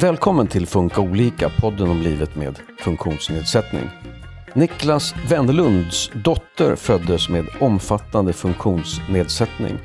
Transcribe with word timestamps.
Välkommen 0.00 0.46
till 0.46 0.66
Funka 0.66 1.00
olika, 1.00 1.50
podden 1.60 1.90
om 1.90 2.02
livet 2.02 2.36
med 2.36 2.58
funktionsnedsättning. 2.80 3.90
Niklas 4.54 5.14
Wennerlunds 5.28 6.10
dotter 6.14 6.76
föddes 6.76 7.28
med 7.28 7.46
omfattande 7.60 8.32
funktionsnedsättning. 8.32 9.78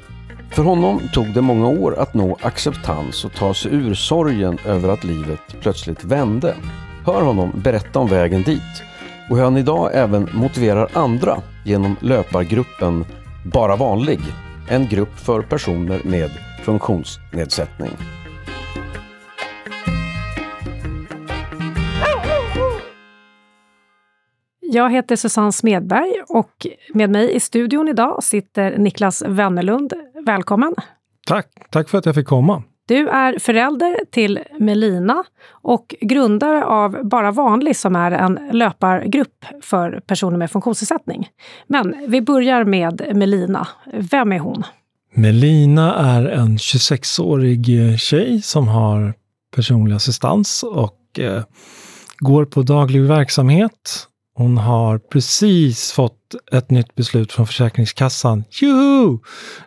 För 0.52 0.64
honom 0.64 1.02
tog 1.14 1.34
det 1.34 1.42
många 1.42 1.68
år 1.68 2.00
att 2.00 2.14
nå 2.14 2.38
acceptans 2.42 3.26
och 3.26 3.34
ta 3.34 3.54
sig 3.54 3.74
ur 3.74 3.94
sorgen 3.94 4.58
över 4.66 4.90
att 4.90 5.04
livet 5.04 5.56
plötsligt 5.62 6.04
vände. 6.04 6.56
Hör 7.06 7.22
honom 7.22 7.52
berätta 7.64 8.00
om 8.00 8.08
vägen 8.08 8.44
dit 8.44 8.84
och 9.30 9.38
hur 9.38 9.44
han 9.44 9.58
idag 9.58 9.90
även 9.94 10.30
motiverar 10.34 10.90
andra 10.94 11.42
genom 11.66 11.96
löpargruppen 12.02 13.06
Bara 13.54 13.76
vanlig, 13.76 14.20
en 14.72 14.88
grupp 14.88 15.20
för 15.20 15.42
personer 15.42 16.02
med 16.04 16.30
funktionsnedsättning. 16.64 17.90
Jag 24.60 24.92
heter 24.92 25.16
Susanne 25.16 25.52
Smedberg 25.52 26.12
och 26.30 26.68
med 26.94 27.10
mig 27.10 27.36
i 27.36 27.40
studion 27.40 27.88
idag 27.88 28.24
sitter 28.24 28.78
Niklas 28.78 29.24
Wennerlund. 29.28 29.94
Välkommen! 30.26 30.76
Tack! 31.28 31.48
Tack 31.70 31.90
för 31.90 31.98
att 31.98 32.06
jag 32.06 32.16
fick 32.16 32.28
komma. 32.28 32.64
Du 32.92 33.10
är 33.10 33.40
förälder 33.40 33.98
till 34.12 34.40
Melina 34.60 35.24
och 35.50 35.96
grundare 36.02 36.66
av 36.66 36.98
Bara 37.04 37.32
vanlig 37.32 37.76
som 37.76 37.96
är 37.96 38.12
en 38.12 38.40
löpargrupp 38.52 39.46
för 39.62 40.00
personer 40.08 40.38
med 40.38 40.52
funktionsnedsättning. 40.52 41.28
Men 41.68 42.06
vi 42.08 42.22
börjar 42.22 42.64
med 42.64 43.12
Melina. 43.16 43.68
Vem 43.94 44.32
är 44.32 44.40
hon? 44.40 44.64
Melina 45.14 45.96
är 45.96 46.26
en 46.26 46.58
26-årig 46.58 47.90
eh, 47.90 47.98
tjej 47.98 48.42
som 48.42 48.68
har 48.68 49.14
personlig 49.56 49.96
assistans 49.96 50.64
och 50.64 51.20
eh, 51.20 51.44
går 52.20 52.46
på 52.46 52.62
daglig 52.62 53.02
verksamhet 53.02 54.08
hon 54.34 54.58
har 54.58 54.98
precis 54.98 55.92
fått 55.92 56.36
ett 56.52 56.70
nytt 56.70 56.96
beslut 56.96 57.32
från 57.32 57.48
Försäkringskassan. 57.48 58.44
Juhu! 58.50 59.18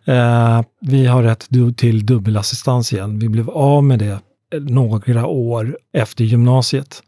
Eh, 0.04 0.62
vi 0.80 1.06
har 1.06 1.22
rätt 1.22 1.48
till 1.76 2.06
dubbelassistans 2.06 2.92
igen. 2.92 3.18
Vi 3.18 3.28
blev 3.28 3.50
av 3.50 3.84
med 3.84 3.98
det 3.98 4.18
några 4.60 5.26
år 5.26 5.78
efter 5.92 6.24
gymnasiet. 6.24 7.02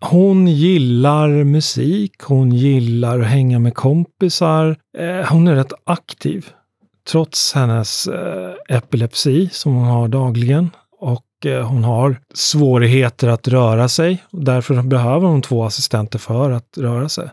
Hon 0.00 0.48
gillar 0.48 1.28
musik, 1.44 2.22
hon 2.22 2.52
gillar 2.52 3.20
att 3.20 3.26
hänga 3.26 3.58
med 3.58 3.74
kompisar. 3.74 4.76
Eh, 4.98 5.32
hon 5.32 5.48
är 5.48 5.54
rätt 5.54 5.72
aktiv. 5.84 6.46
Trots 7.10 7.52
hennes 7.54 8.06
eh, 8.06 8.76
epilepsi 8.76 9.48
som 9.52 9.74
hon 9.74 9.84
har 9.84 10.08
dagligen 10.08 10.70
och 11.00 11.22
Eh, 11.46 11.68
hon 11.68 11.84
har 11.84 12.16
svårigheter 12.34 13.28
att 13.28 13.48
röra 13.48 13.88
sig. 13.88 14.24
Och 14.32 14.44
därför 14.44 14.82
behöver 14.82 15.28
hon 15.28 15.42
två 15.42 15.64
assistenter 15.64 16.18
för 16.18 16.50
att 16.50 16.78
röra 16.78 17.08
sig. 17.08 17.30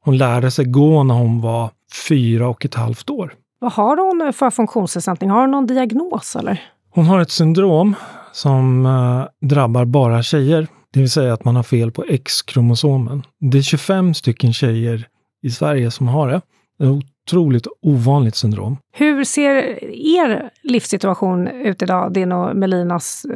Hon 0.00 0.18
lärde 0.18 0.50
sig 0.50 0.64
gå 0.64 1.02
när 1.02 1.14
hon 1.14 1.40
var 1.40 1.70
fyra 2.08 2.48
och 2.48 2.64
ett 2.64 2.74
halvt 2.74 3.10
år. 3.10 3.34
Vad 3.58 3.72
har 3.72 3.96
hon 3.96 4.32
för 4.32 4.50
funktionsnedsättning? 4.50 5.30
Har 5.30 5.40
hon 5.40 5.50
någon 5.50 5.66
diagnos 5.66 6.36
eller? 6.36 6.62
Hon 6.90 7.06
har 7.06 7.20
ett 7.20 7.30
syndrom 7.30 7.94
som 8.32 8.86
äh, 8.86 9.48
drabbar 9.48 9.84
bara 9.84 10.22
tjejer. 10.22 10.66
Det 10.92 11.00
vill 11.00 11.10
säga 11.10 11.32
att 11.32 11.44
man 11.44 11.56
har 11.56 11.62
fel 11.62 11.90
på 11.90 12.04
X-kromosomen. 12.08 13.22
Det 13.40 13.58
är 13.58 13.62
25 13.62 14.14
stycken 14.14 14.52
tjejer 14.52 15.06
i 15.42 15.50
Sverige 15.50 15.90
som 15.90 16.08
har 16.08 16.28
det 16.28 16.40
otroligt 16.78 17.66
ovanligt 17.82 18.34
syndrom. 18.34 18.76
Hur 18.96 19.24
ser 19.24 19.54
er 19.92 20.50
livssituation 20.62 21.48
ut 21.48 21.82
idag, 21.82 22.12
din 22.12 22.32
och 22.32 22.56
Melinas? 22.56 23.26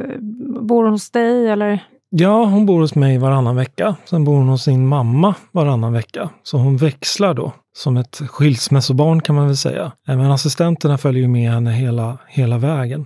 Bor 0.61 0.83
hon 0.83 0.91
hos 0.91 1.11
dig 1.11 1.49
eller? 1.49 1.83
Ja, 2.11 2.45
hon 2.45 2.65
bor 2.65 2.79
hos 2.79 2.95
mig 2.95 3.17
varannan 3.17 3.55
vecka. 3.55 3.95
Sen 4.05 4.23
bor 4.23 4.35
hon 4.35 4.47
hos 4.47 4.63
sin 4.63 4.87
mamma 4.87 5.35
varannan 5.51 5.93
vecka. 5.93 6.29
Så 6.43 6.57
hon 6.57 6.77
växlar 6.77 7.33
då, 7.33 7.53
som 7.77 7.97
ett 7.97 8.21
skilsmässobarn 8.27 9.21
kan 9.21 9.35
man 9.35 9.47
väl 9.47 9.57
säga. 9.57 9.91
Men 10.07 10.31
assistenterna 10.31 10.97
följer 10.97 11.27
med 11.27 11.51
henne 11.51 11.71
hela, 11.71 12.17
hela 12.27 12.57
vägen. 12.57 13.05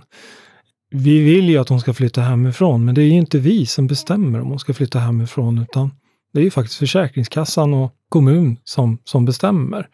Vi 0.90 1.22
vill 1.24 1.48
ju 1.48 1.58
att 1.58 1.68
hon 1.68 1.80
ska 1.80 1.92
flytta 1.92 2.20
hemifrån, 2.20 2.84
men 2.84 2.94
det 2.94 3.02
är 3.02 3.06
ju 3.06 3.18
inte 3.18 3.38
vi 3.38 3.66
som 3.66 3.86
bestämmer 3.86 4.40
om 4.40 4.48
hon 4.48 4.58
ska 4.58 4.74
flytta 4.74 4.98
hemifrån, 4.98 5.58
utan 5.58 5.90
det 6.32 6.40
är 6.40 6.44
ju 6.44 6.50
faktiskt 6.50 6.78
Försäkringskassan 6.78 7.74
och 7.74 7.92
kommun 8.08 8.56
som, 8.64 8.98
som 9.04 9.24
bestämmer. 9.24 9.88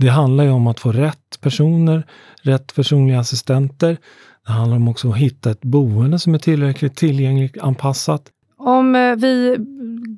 Det 0.00 0.08
handlar 0.08 0.44
ju 0.44 0.50
om 0.50 0.66
att 0.66 0.80
få 0.80 0.92
rätt 0.92 1.40
personer, 1.40 2.06
rätt 2.42 2.74
personliga 2.74 3.20
assistenter. 3.20 3.96
Det 4.46 4.52
handlar 4.52 4.76
om 4.76 4.88
också 4.88 5.08
att 5.08 5.16
hitta 5.16 5.50
ett 5.50 5.60
boende 5.60 6.18
som 6.18 6.34
är 6.34 6.38
tillräckligt 6.38 6.96
tillgängligt 6.96 7.58
anpassat. 7.58 8.22
Om 8.58 8.94
eh, 8.94 9.16
vi 9.16 9.56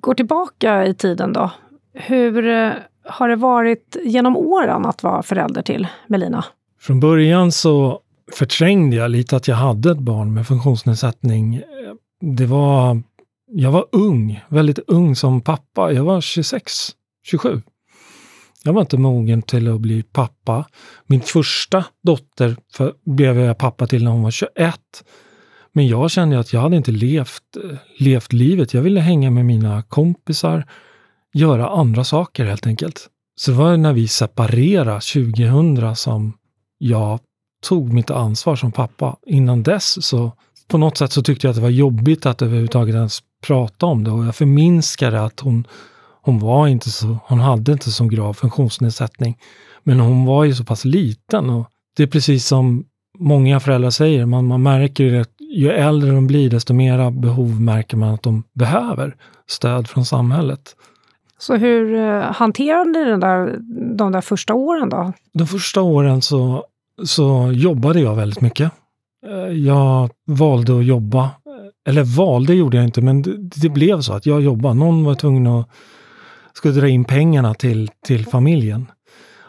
går 0.01 0.15
tillbaka 0.15 0.87
i 0.87 0.95
tiden 0.95 1.33
då. 1.33 1.51
Hur 1.95 2.49
eh, 2.49 2.71
har 3.05 3.29
det 3.29 3.37
varit 3.37 3.97
genom 4.05 4.37
åren 4.37 4.87
att 4.87 5.03
vara 5.03 5.23
förälder 5.23 5.63
till 5.63 5.87
Melina? 6.07 6.45
Från 6.81 7.01
början 7.01 7.53
så 7.53 8.01
förträngde 8.33 8.97
jag 8.97 9.11
lite 9.11 9.37
att 9.37 9.49
jag 9.49 9.57
hade 9.57 9.91
ett 9.91 9.99
barn 9.99 10.35
med 10.35 10.47
funktionsnedsättning. 10.47 11.63
Det 12.21 12.47
var, 12.47 13.03
jag 13.47 13.73
var 13.73 13.87
ung, 13.93 14.45
väldigt 14.49 14.79
ung 14.87 15.17
som 15.17 15.41
pappa. 15.41 15.93
Jag 15.93 16.05
var 16.05 16.21
26, 16.21 16.73
27. 17.23 17.63
Jag 18.65 18.73
var 18.73 18.81
inte 18.81 18.99
mogen 18.99 19.43
till 19.43 19.69
att 19.69 19.81
bli 19.81 20.03
pappa. 20.03 20.65
Min 21.07 21.21
första 21.21 21.85
dotter 22.03 22.57
för, 22.73 22.95
blev 23.05 23.39
jag 23.39 23.59
pappa 23.59 23.87
till 23.87 24.05
när 24.05 24.11
hon 24.11 24.23
var 24.23 24.31
21. 24.31 24.81
Men 25.73 25.87
jag 25.87 26.11
kände 26.11 26.39
att 26.39 26.53
jag 26.53 26.61
hade 26.61 26.77
inte 26.77 26.91
levt, 26.91 27.43
levt 27.99 28.33
livet. 28.33 28.75
Jag 28.75 28.83
ville 28.83 29.01
hänga 29.01 29.31
med 29.31 29.45
mina 29.47 29.83
kompisar, 29.83 30.67
göra 31.35 31.69
andra 31.69 32.05
saker 32.05 32.45
helt 32.45 32.67
enkelt. 32.67 33.09
Så 33.37 33.51
det 33.51 33.57
var 33.57 33.77
när 33.77 33.93
vi 33.93 34.09
separerade 34.09 35.01
2000 35.01 35.97
som 35.97 36.33
jag 36.79 37.21
tog 37.63 37.93
mitt 37.93 38.11
ansvar 38.11 38.57
som 38.57 38.73
pappa. 38.73 39.17
Innan 39.27 39.63
dess 39.63 40.05
så 40.05 40.33
på 40.69 40.79
något 40.79 40.99
sätt 40.99 41.13
så 41.13 41.23
tyckte 41.23 41.47
jag 41.47 41.51
att 41.51 41.57
det 41.57 41.63
var 41.63 41.71
jobbigt 41.71 42.27
att 42.27 42.43
överhuvudtaget 42.43 42.95
ens 42.95 43.21
prata 43.47 43.87
om 43.87 44.05
det 44.05 44.11
och 44.11 44.25
jag 44.25 44.37
förminskade 44.37 45.25
att 45.25 45.41
hon 45.41 45.67
hon 46.23 46.39
var 46.39 46.69
inte 46.69 46.91
så, 46.91 47.19
hon 47.25 47.41
hade 47.41 47.73
inte 47.73 47.91
så 47.91 48.05
grav 48.05 48.35
funktionsnedsättning. 48.35 49.39
Men 49.83 50.01
hon 50.01 50.25
var 50.25 50.45
ju 50.45 50.55
så 50.55 50.65
pass 50.65 50.85
liten 50.85 51.51
och 51.51 51.67
det 51.97 52.03
är 52.03 52.07
precis 52.07 52.47
som 52.47 52.85
många 53.19 53.61
föräldrar 53.61 53.91
säger, 53.91 54.27
man, 54.27 54.47
man 54.47 54.63
märker 54.63 55.21
att 55.21 55.31
ju 55.41 55.71
äldre 55.71 56.11
de 56.11 56.27
blir, 56.27 56.51
desto 56.51 56.75
mera 56.75 57.11
behov 57.11 57.61
märker 57.61 57.97
man 57.97 58.15
att 58.15 58.23
de 58.23 58.43
behöver 58.53 59.17
stöd 59.47 59.89
från 59.89 60.05
samhället. 60.05 60.77
Så 61.39 61.57
hur 61.57 61.95
uh, 61.95 62.23
hanterade 62.23 62.91
ni 62.91 63.05
den 63.05 63.21
där, 63.21 63.59
de 63.97 64.13
där 64.13 64.21
första 64.21 64.55
åren 64.55 64.89
då? 64.89 65.13
De 65.33 65.47
första 65.47 65.83
åren 65.83 66.23
så, 66.23 66.65
så 67.05 67.53
jobbade 67.53 68.01
jag 68.01 68.17
väldigt 68.17 68.41
mycket. 68.41 68.73
Uh, 69.27 69.53
jag 69.53 70.11
valde 70.27 70.79
att 70.79 70.85
jobba, 70.85 71.31
eller 71.89 72.05
valde 72.05 72.55
gjorde 72.55 72.77
jag 72.77 72.85
inte, 72.85 73.01
men 73.01 73.23
det, 73.23 73.37
det 73.37 73.69
blev 73.69 74.01
så 74.01 74.13
att 74.13 74.27
jag 74.27 74.43
jobbade. 74.43 74.75
Någon 74.75 75.05
var 75.05 75.15
tvungen 75.15 75.47
att 75.47 75.69
skulle 76.53 76.75
dra 76.75 76.89
in 76.89 77.05
pengarna 77.05 77.55
till, 77.55 77.91
till 78.07 78.27
familjen. 78.27 78.91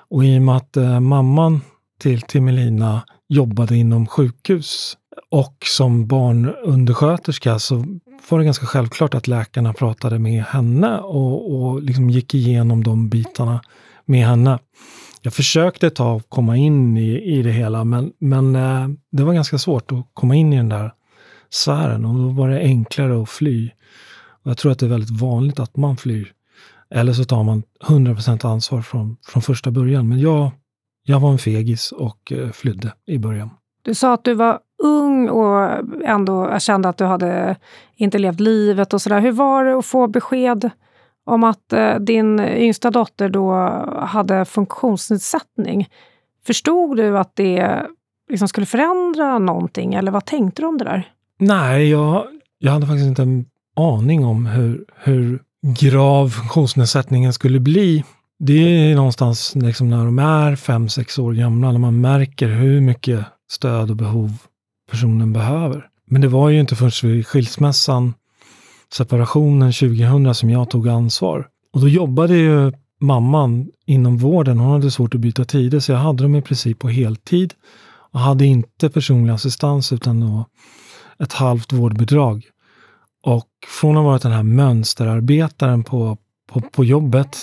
Och 0.09 0.25
i 0.25 0.37
och 0.37 0.41
med 0.41 0.57
att 0.57 0.77
eh, 0.77 0.99
mamman 0.99 1.61
till, 1.99 2.21
till 2.21 2.41
Melina 2.41 3.03
jobbade 3.29 3.75
inom 3.75 4.07
sjukhus 4.07 4.97
och 5.31 5.57
som 5.65 6.07
barnundersköterska 6.07 7.59
så 7.59 7.85
var 8.29 8.39
det 8.39 8.45
ganska 8.45 8.65
självklart 8.65 9.13
att 9.13 9.27
läkarna 9.27 9.73
pratade 9.73 10.19
med 10.19 10.43
henne 10.43 10.99
och, 10.99 11.55
och 11.55 11.83
liksom 11.83 12.09
gick 12.09 12.33
igenom 12.33 12.83
de 12.83 13.09
bitarna 13.09 13.61
med 14.05 14.27
henne. 14.27 14.59
Jag 15.21 15.33
försökte 15.33 15.87
ett 15.87 15.95
tag 15.95 16.21
komma 16.29 16.57
in 16.57 16.97
i, 16.97 17.37
i 17.37 17.41
det 17.41 17.51
hela, 17.51 17.83
men, 17.83 18.11
men 18.19 18.55
eh, 18.55 18.87
det 19.11 19.23
var 19.23 19.33
ganska 19.33 19.57
svårt 19.57 19.91
att 19.91 20.07
komma 20.13 20.35
in 20.35 20.53
i 20.53 20.57
den 20.57 20.69
där 20.69 20.93
sfären 21.49 22.05
och 22.05 22.15
då 22.15 22.29
var 22.29 22.49
det 22.49 22.59
enklare 22.59 23.21
att 23.21 23.29
fly. 23.29 23.69
Och 24.43 24.49
jag 24.49 24.57
tror 24.57 24.71
att 24.71 24.79
det 24.79 24.85
är 24.85 24.89
väldigt 24.89 25.21
vanligt 25.21 25.59
att 25.59 25.77
man 25.77 25.97
flyr 25.97 26.31
eller 26.93 27.13
så 27.13 27.23
tar 27.23 27.43
man 27.43 27.63
100% 27.83 28.47
ansvar 28.47 28.81
från, 28.81 29.17
från 29.25 29.41
första 29.41 29.71
början. 29.71 30.09
Men 30.09 30.19
jag, 30.19 30.51
jag 31.03 31.19
var 31.19 31.31
en 31.31 31.37
fegis 31.37 31.91
och 31.91 32.31
eh, 32.31 32.49
flydde 32.51 32.93
i 33.05 33.17
början. 33.19 33.49
Du 33.81 33.95
sa 33.95 34.13
att 34.13 34.23
du 34.23 34.33
var 34.33 34.59
ung 34.83 35.29
och 35.29 35.69
ändå 36.05 36.59
kände 36.59 36.89
att 36.89 36.97
du 36.97 37.05
hade 37.05 37.55
inte 37.95 38.17
levt 38.17 38.39
livet 38.39 38.93
och 38.93 39.01
sådär. 39.01 39.19
Hur 39.19 39.31
var 39.31 39.65
det 39.65 39.77
att 39.77 39.85
få 39.85 40.07
besked 40.07 40.69
om 41.25 41.43
att 41.43 41.73
eh, 41.73 41.95
din 41.95 42.39
yngsta 42.39 42.91
dotter 42.91 43.29
då 43.29 43.53
hade 43.99 44.45
funktionsnedsättning? 44.45 45.87
Förstod 46.45 46.97
du 46.97 47.17
att 47.17 47.35
det 47.35 47.81
liksom 48.29 48.47
skulle 48.47 48.65
förändra 48.65 49.39
någonting 49.39 49.93
eller 49.93 50.11
vad 50.11 50.25
tänkte 50.25 50.61
du 50.61 50.67
om 50.67 50.77
det 50.77 50.85
där? 50.85 51.11
Nej, 51.39 51.89
jag, 51.89 52.27
jag 52.57 52.71
hade 52.71 52.87
faktiskt 52.87 53.07
inte 53.07 53.21
en 53.21 53.45
aning 53.75 54.25
om 54.25 54.45
hur, 54.45 54.85
hur 54.95 55.39
grav 55.63 56.29
funktionsnedsättningen 56.29 57.33
skulle 57.33 57.59
bli. 57.59 58.03
det 58.39 58.53
är 58.53 58.95
någonstans 58.95 59.55
liksom 59.55 59.89
när 59.89 60.05
de 60.05 60.19
är 60.19 60.55
fem 60.55 60.89
sex 60.89 61.19
år 61.19 61.33
gamla, 61.33 61.71
när 61.71 61.79
man 61.79 62.01
märker 62.01 62.47
hur 62.47 62.81
mycket 62.81 63.25
stöd 63.51 63.89
och 63.89 63.95
behov 63.95 64.37
personen 64.91 65.33
behöver. 65.33 65.87
Men 66.07 66.21
det 66.21 66.27
var 66.27 66.49
ju 66.49 66.59
inte 66.59 66.75
först 66.75 67.03
vid 67.03 67.27
skilsmässan, 67.27 68.13
separationen 68.93 69.71
2000 69.73 70.35
som 70.35 70.49
jag 70.49 70.69
tog 70.69 70.87
ansvar. 70.87 71.47
Och 71.73 71.81
då 71.81 71.89
jobbade 71.89 72.35
ju 72.37 72.71
mamman 73.01 73.69
inom 73.85 74.17
vården. 74.17 74.59
Hon 74.59 74.71
hade 74.71 74.91
svårt 74.91 75.15
att 75.15 75.21
byta 75.21 75.45
tider, 75.45 75.79
så 75.79 75.91
jag 75.91 75.99
hade 75.99 76.23
dem 76.23 76.35
i 76.35 76.41
princip 76.41 76.79
på 76.79 76.89
heltid 76.89 77.53
och 78.11 78.19
hade 78.19 78.45
inte 78.45 78.89
personlig 78.89 79.33
assistans 79.33 79.93
utan 79.93 80.19
då 80.19 80.45
ett 81.19 81.33
halvt 81.33 81.73
vårdbidrag. 81.73 82.43
Och 83.23 83.49
från 83.67 83.97
att 83.97 84.03
ha 84.03 84.09
varit 84.09 84.21
den 84.21 84.31
här 84.31 84.43
mönsterarbetaren 84.43 85.83
på, 85.83 86.17
på, 86.51 86.61
på 86.61 86.83
jobbet 86.83 87.37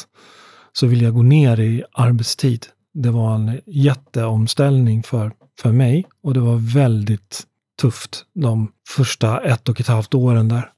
så 0.73 0.87
ville 0.87 1.05
jag 1.05 1.15
gå 1.15 1.23
ner 1.23 1.61
i 1.61 1.85
arbetstid. 1.93 2.67
Det 2.95 3.11
var 3.11 3.35
en 3.35 3.61
jätteomställning 3.67 5.03
för, 5.03 5.33
för 5.63 5.73
mig 5.73 6.07
och 6.23 6.35
det 6.35 6.41
var 6.41 6.75
väldigt 6.75 7.47
tufft 7.81 8.25
de 8.35 8.73
första 8.89 9.41
ett 9.41 9.69
och 9.69 9.81
ett 9.81 9.89
halvt 9.89 10.15
åren 10.15 10.49
där. 10.49 10.71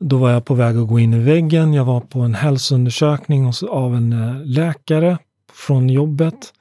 Då 0.00 0.18
var 0.18 0.30
jag 0.30 0.44
på 0.44 0.54
väg 0.54 0.76
att 0.76 0.88
gå 0.88 0.98
in 0.98 1.14
i 1.14 1.18
väggen. 1.18 1.74
Jag 1.74 1.84
var 1.84 2.00
på 2.00 2.20
en 2.20 2.34
hälsoundersökning 2.34 3.52
av 3.70 3.94
en 3.94 4.12
eh, 4.12 4.44
läkare 4.44 5.18
från 5.52 5.88
jobbet. 5.88 6.52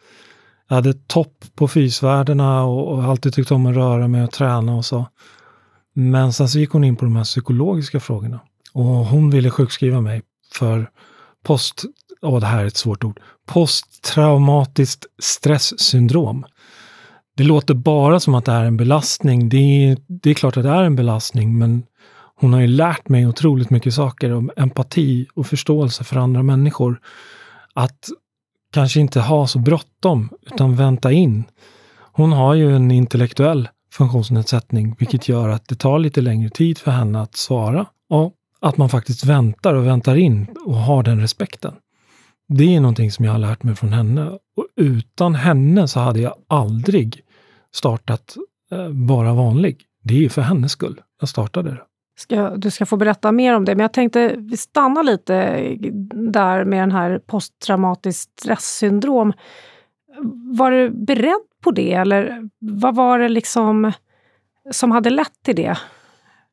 Jag 0.67 0.75
hade 0.75 0.93
topp 0.93 1.45
på 1.55 1.67
fysvärdena 1.67 2.63
och, 2.63 2.87
och 2.93 3.03
alltid 3.03 3.33
tyckt 3.33 3.51
om 3.51 3.65
att 3.65 3.75
röra 3.75 4.07
mig 4.07 4.23
och 4.23 4.31
träna 4.31 4.75
och 4.75 4.85
så. 4.85 5.05
Men 5.99 6.33
sen 6.33 6.49
så 6.49 6.59
gick 6.59 6.69
hon 6.69 6.83
in 6.83 6.95
på 6.95 7.05
de 7.05 7.15
här 7.15 7.23
psykologiska 7.23 7.99
frågorna. 7.99 8.39
Och 8.73 8.83
hon 8.83 9.29
ville 9.29 9.49
sjukskriva 9.49 10.01
mig 10.01 10.21
för 10.53 10.89
post... 11.44 11.85
Åh, 12.21 12.35
oh, 12.35 12.39
det 12.39 12.45
här 12.45 12.63
är 12.63 12.65
ett 12.65 12.77
svårt 12.77 13.03
ord. 13.03 13.19
Posttraumatiskt 13.45 15.05
stresssyndrom. 15.19 16.45
Det 17.38 17.44
låter 17.44 17.73
bara 17.73 18.19
som 18.19 18.35
att 18.35 18.45
det 18.45 18.51
är 18.51 18.63
en 18.63 18.77
belastning. 18.77 19.49
Det 19.49 19.57
är, 19.57 19.97
det 20.07 20.29
är 20.29 20.33
klart 20.33 20.57
att 20.57 20.63
det 20.63 20.69
är 20.69 20.83
en 20.83 20.95
belastning, 20.95 21.57
men 21.57 21.83
hon 22.35 22.53
har 22.53 22.61
ju 22.61 22.67
lärt 22.67 23.09
mig 23.09 23.27
otroligt 23.27 23.69
mycket 23.69 23.93
saker 23.93 24.33
om 24.33 24.51
empati 24.57 25.27
och 25.35 25.47
förståelse 25.47 26.03
för 26.03 26.15
andra 26.15 26.43
människor. 26.43 27.00
Att 27.73 28.09
kanske 28.73 29.00
inte 29.00 29.19
ha 29.19 29.47
så 29.47 29.59
bråttom, 29.59 30.29
utan 30.41 30.75
vänta 30.75 31.11
in. 31.11 31.43
Hon 32.11 32.31
har 32.31 32.53
ju 32.53 32.75
en 32.75 32.91
intellektuell 32.91 33.69
funktionsnedsättning, 33.97 34.95
vilket 34.99 35.29
gör 35.29 35.49
att 35.49 35.67
det 35.67 35.75
tar 35.75 35.99
lite 35.99 36.21
längre 36.21 36.49
tid 36.49 36.77
för 36.77 36.91
henne 36.91 37.21
att 37.21 37.35
svara. 37.35 37.85
Och 38.09 38.33
att 38.59 38.77
man 38.77 38.89
faktiskt 38.89 39.25
väntar 39.25 39.73
och 39.73 39.88
väntar 39.88 40.15
in 40.15 40.47
och 40.65 40.75
har 40.75 41.03
den 41.03 41.21
respekten. 41.21 41.73
Det 42.47 42.75
är 42.75 42.79
någonting 42.79 43.11
som 43.11 43.25
jag 43.25 43.31
har 43.31 43.39
lärt 43.39 43.63
mig 43.63 43.75
från 43.75 43.94
henne. 43.94 44.29
Och 44.29 44.67
utan 44.75 45.35
henne 45.35 45.88
så 45.88 45.99
hade 45.99 46.19
jag 46.19 46.33
aldrig 46.47 47.21
startat 47.71 48.38
eh, 48.71 48.89
Bara 48.89 49.33
vanlig. 49.33 49.83
Det 50.03 50.25
är 50.25 50.29
för 50.29 50.41
hennes 50.41 50.71
skull 50.71 51.01
jag 51.19 51.29
startade 51.29 51.69
det. 51.69 51.81
Ska, 52.19 52.55
du 52.55 52.71
ska 52.71 52.85
få 52.85 52.97
berätta 52.97 53.31
mer 53.31 53.55
om 53.55 53.65
det, 53.65 53.75
men 53.75 53.81
jag 53.83 53.93
tänkte 53.93 54.35
vi 54.38 54.57
stannar 54.57 55.03
lite 55.03 55.59
där 56.31 56.65
med 56.65 56.79
den 56.79 56.91
här 56.91 57.19
posttraumatiskt 57.19 58.39
stresssyndrom. 58.39 59.33
Var 60.57 60.71
du 60.71 60.89
beredd 60.89 61.41
på 61.67 61.71
det 61.71 61.93
eller 61.93 62.49
vad 62.59 62.95
var 62.95 63.19
det 63.19 63.29
liksom 63.29 63.91
som 64.71 64.91
hade 64.91 65.09
lett 65.09 65.43
till 65.45 65.55
det? 65.55 65.77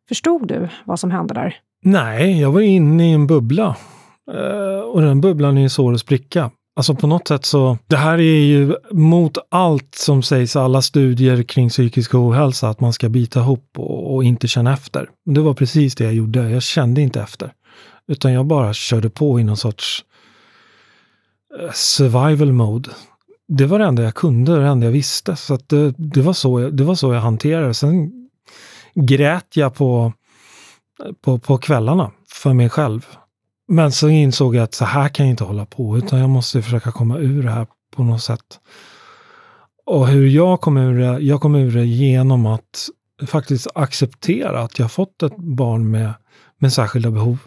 Förstod 0.08 0.48
du 0.48 0.68
vad 0.84 1.00
som 1.00 1.10
hände 1.10 1.34
där? 1.34 1.56
Nej, 1.82 2.40
jag 2.40 2.52
var 2.52 2.60
inne 2.60 3.10
i 3.10 3.12
en 3.12 3.26
bubbla. 3.26 3.76
Eh, 4.32 4.80
och 4.80 5.00
den 5.00 5.20
bubblan 5.20 5.58
är 5.58 5.68
svår 5.68 5.92
att 5.92 6.00
spricka. 6.00 6.50
Alltså 6.76 6.94
på 6.94 7.06
något 7.06 7.28
sätt 7.28 7.44
så, 7.44 7.78
det 7.86 7.96
här 7.96 8.18
är 8.18 8.40
ju 8.40 8.76
mot 8.90 9.38
allt 9.48 9.94
som 9.94 10.22
sägs, 10.22 10.56
alla 10.56 10.82
studier 10.82 11.42
kring 11.42 11.68
psykisk 11.68 12.14
ohälsa, 12.14 12.68
att 12.68 12.80
man 12.80 12.92
ska 12.92 13.08
bita 13.08 13.40
ihop 13.40 13.68
och, 13.76 14.14
och, 14.14 14.24
inte 14.24 14.48
känna 14.48 14.72
efter. 14.72 15.08
Det 15.24 15.40
var 15.40 15.54
precis 15.54 15.94
det 15.94 16.04
jag 16.04 16.14
gjorde. 16.14 16.50
Jag 16.50 16.62
kände 16.62 17.00
inte 17.00 17.20
efter. 17.20 17.52
Utan 18.08 18.32
jag 18.32 18.46
bara 18.46 18.74
körde 18.74 19.10
på 19.10 19.40
i 19.40 19.44
någon 19.44 19.56
sorts 19.56 20.04
eh, 21.60 21.70
survival 21.72 22.52
mode. 22.52 22.90
Det 23.48 23.66
var 23.66 23.78
det 23.78 23.84
enda 23.84 24.02
jag 24.02 24.14
kunde, 24.14 24.58
det 24.60 24.66
enda 24.66 24.86
jag 24.86 24.92
visste. 24.92 25.36
Så 25.36 25.58
det, 25.66 25.94
det, 25.98 26.22
var 26.22 26.32
så 26.32 26.60
jag, 26.60 26.76
det 26.76 26.84
var 26.84 26.94
så 26.94 27.12
jag 27.12 27.20
hanterade 27.20 27.66
det. 27.66 27.74
Sen 27.74 28.12
grät 28.94 29.56
jag 29.56 29.74
på, 29.74 30.12
på, 31.20 31.38
på 31.38 31.58
kvällarna 31.58 32.10
för 32.28 32.52
mig 32.52 32.68
själv. 32.68 33.06
Men 33.68 33.92
så 33.92 34.08
insåg 34.08 34.54
jag 34.56 34.64
att 34.64 34.74
så 34.74 34.84
här 34.84 35.08
kan 35.08 35.26
jag 35.26 35.32
inte 35.32 35.44
hålla 35.44 35.66
på, 35.66 35.98
utan 35.98 36.18
jag 36.18 36.30
måste 36.30 36.62
försöka 36.62 36.92
komma 36.92 37.18
ur 37.18 37.42
det 37.42 37.50
här 37.50 37.66
på 37.96 38.02
något 38.02 38.22
sätt. 38.22 38.60
Och 39.86 40.08
hur 40.08 40.26
jag 40.26 40.60
kom 40.60 40.76
ur 40.76 40.98
det, 40.98 41.18
jag 41.18 41.40
kom 41.40 41.54
ur 41.54 41.72
det 41.72 41.86
genom 41.86 42.46
att 42.46 42.88
faktiskt 43.26 43.66
acceptera 43.74 44.60
att 44.60 44.78
jag 44.78 44.92
fått 44.92 45.22
ett 45.22 45.36
barn 45.36 45.90
med, 45.90 46.14
med 46.58 46.72
särskilda 46.72 47.10
behov. 47.10 47.38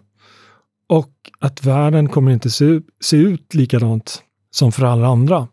Och 0.89 1.11
att 1.39 1.65
världen 1.65 2.09
kommer 2.09 2.31
inte 2.31 2.50
se, 2.50 2.81
se 3.01 3.17
ut 3.17 3.53
likadant 3.53 4.23
som 4.51 4.71
för 4.71 4.85
alla 4.85 5.07
andra. 5.07 5.47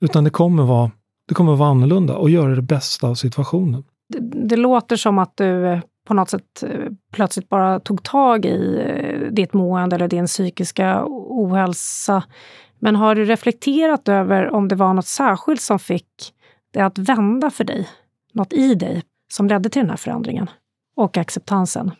Utan 0.00 0.24
det 0.24 0.30
kommer 0.30 0.62
vara, 0.62 0.90
det 1.28 1.34
kommer 1.34 1.56
vara 1.56 1.68
annorlunda 1.68 2.16
och 2.16 2.30
göra 2.30 2.54
det 2.54 2.62
bästa 2.62 3.08
av 3.08 3.14
situationen. 3.14 3.84
Det, 4.08 4.48
det 4.48 4.56
låter 4.56 4.96
som 4.96 5.18
att 5.18 5.36
du 5.36 5.66
eh, 5.66 5.80
på 6.06 6.14
något 6.14 6.30
sätt 6.30 6.62
eh, 6.62 6.70
plötsligt 7.12 7.48
bara 7.48 7.80
tog 7.80 8.02
tag 8.02 8.44
i 8.46 8.82
eh, 8.86 9.32
ditt 9.32 9.52
mående 9.52 9.96
eller 9.96 10.08
din 10.08 10.26
psykiska 10.26 11.04
ohälsa. 11.08 12.24
Men 12.78 12.96
har 12.96 13.14
du 13.14 13.24
reflekterat 13.24 14.08
över 14.08 14.50
om 14.50 14.68
det 14.68 14.74
var 14.74 14.94
något 14.94 15.06
särskilt 15.06 15.60
som 15.60 15.78
fick 15.78 16.34
det 16.72 16.80
att 16.80 16.98
vända 16.98 17.50
för 17.50 17.64
dig? 17.64 17.88
Något 18.32 18.52
i 18.52 18.74
dig 18.74 19.02
som 19.32 19.48
ledde 19.48 19.68
till 19.68 19.82
den 19.82 19.90
här 19.90 19.96
förändringen 19.96 20.50
och 20.96 21.16
acceptansen? 21.16 21.90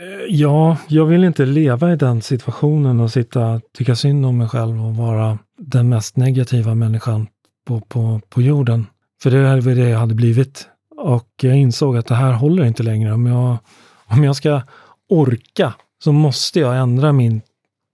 Eh, 0.00 0.26
ja, 0.28 0.76
jag 0.88 1.06
vill 1.06 1.24
inte 1.24 1.46
leva 1.46 1.92
i 1.92 1.96
den 1.96 2.22
situationen 2.22 3.00
och 3.00 3.10
sitta 3.12 3.60
tycka 3.78 3.96
synd 3.96 4.26
om 4.26 4.38
mig 4.38 4.48
själv 4.48 4.86
och 4.86 4.96
vara 4.96 5.38
den 5.58 5.88
mest 5.88 6.16
negativa 6.16 6.74
människan 6.74 7.26
på, 7.66 7.80
på, 7.80 8.20
på 8.28 8.42
jorden. 8.42 8.86
För 9.22 9.30
det 9.30 9.38
är 9.38 9.74
det 9.74 9.88
jag 9.88 9.98
hade 9.98 10.14
blivit 10.14 10.68
och 10.96 11.28
jag 11.42 11.56
insåg 11.56 11.96
att 11.96 12.06
det 12.06 12.14
här 12.14 12.32
håller 12.32 12.64
inte 12.64 12.82
längre. 12.82 13.12
Om 13.12 13.26
jag, 13.26 13.58
om 14.06 14.24
jag 14.24 14.36
ska 14.36 14.62
orka 15.08 15.74
så 16.04 16.12
måste 16.12 16.60
jag 16.60 16.76
ändra, 16.76 17.12
min, 17.12 17.40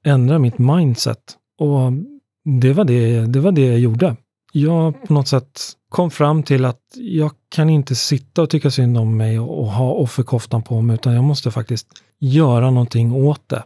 ändra 0.04 0.38
mitt 0.38 0.58
mindset. 0.58 1.36
Och 1.58 1.92
det 2.44 2.72
var 2.72 2.84
det, 2.84 3.26
det 3.26 3.40
var 3.40 3.52
det 3.52 3.66
jag 3.66 3.78
gjorde. 3.78 4.16
Jag 4.52 5.02
på 5.06 5.12
något 5.14 5.28
sätt 5.28 5.60
kom 5.92 6.10
fram 6.10 6.42
till 6.42 6.64
att 6.64 6.80
jag 6.94 7.30
kan 7.48 7.70
inte 7.70 7.94
sitta 7.94 8.42
och 8.42 8.50
tycka 8.50 8.70
synd 8.70 8.98
om 8.98 9.16
mig 9.16 9.38
och, 9.38 9.60
och 9.60 9.66
ha 9.66 9.92
offerkoftan 9.92 10.62
på 10.62 10.82
mig, 10.82 10.94
utan 10.94 11.14
jag 11.14 11.24
måste 11.24 11.50
faktiskt 11.50 11.86
göra 12.18 12.70
någonting 12.70 13.12
åt 13.12 13.48
det. 13.48 13.62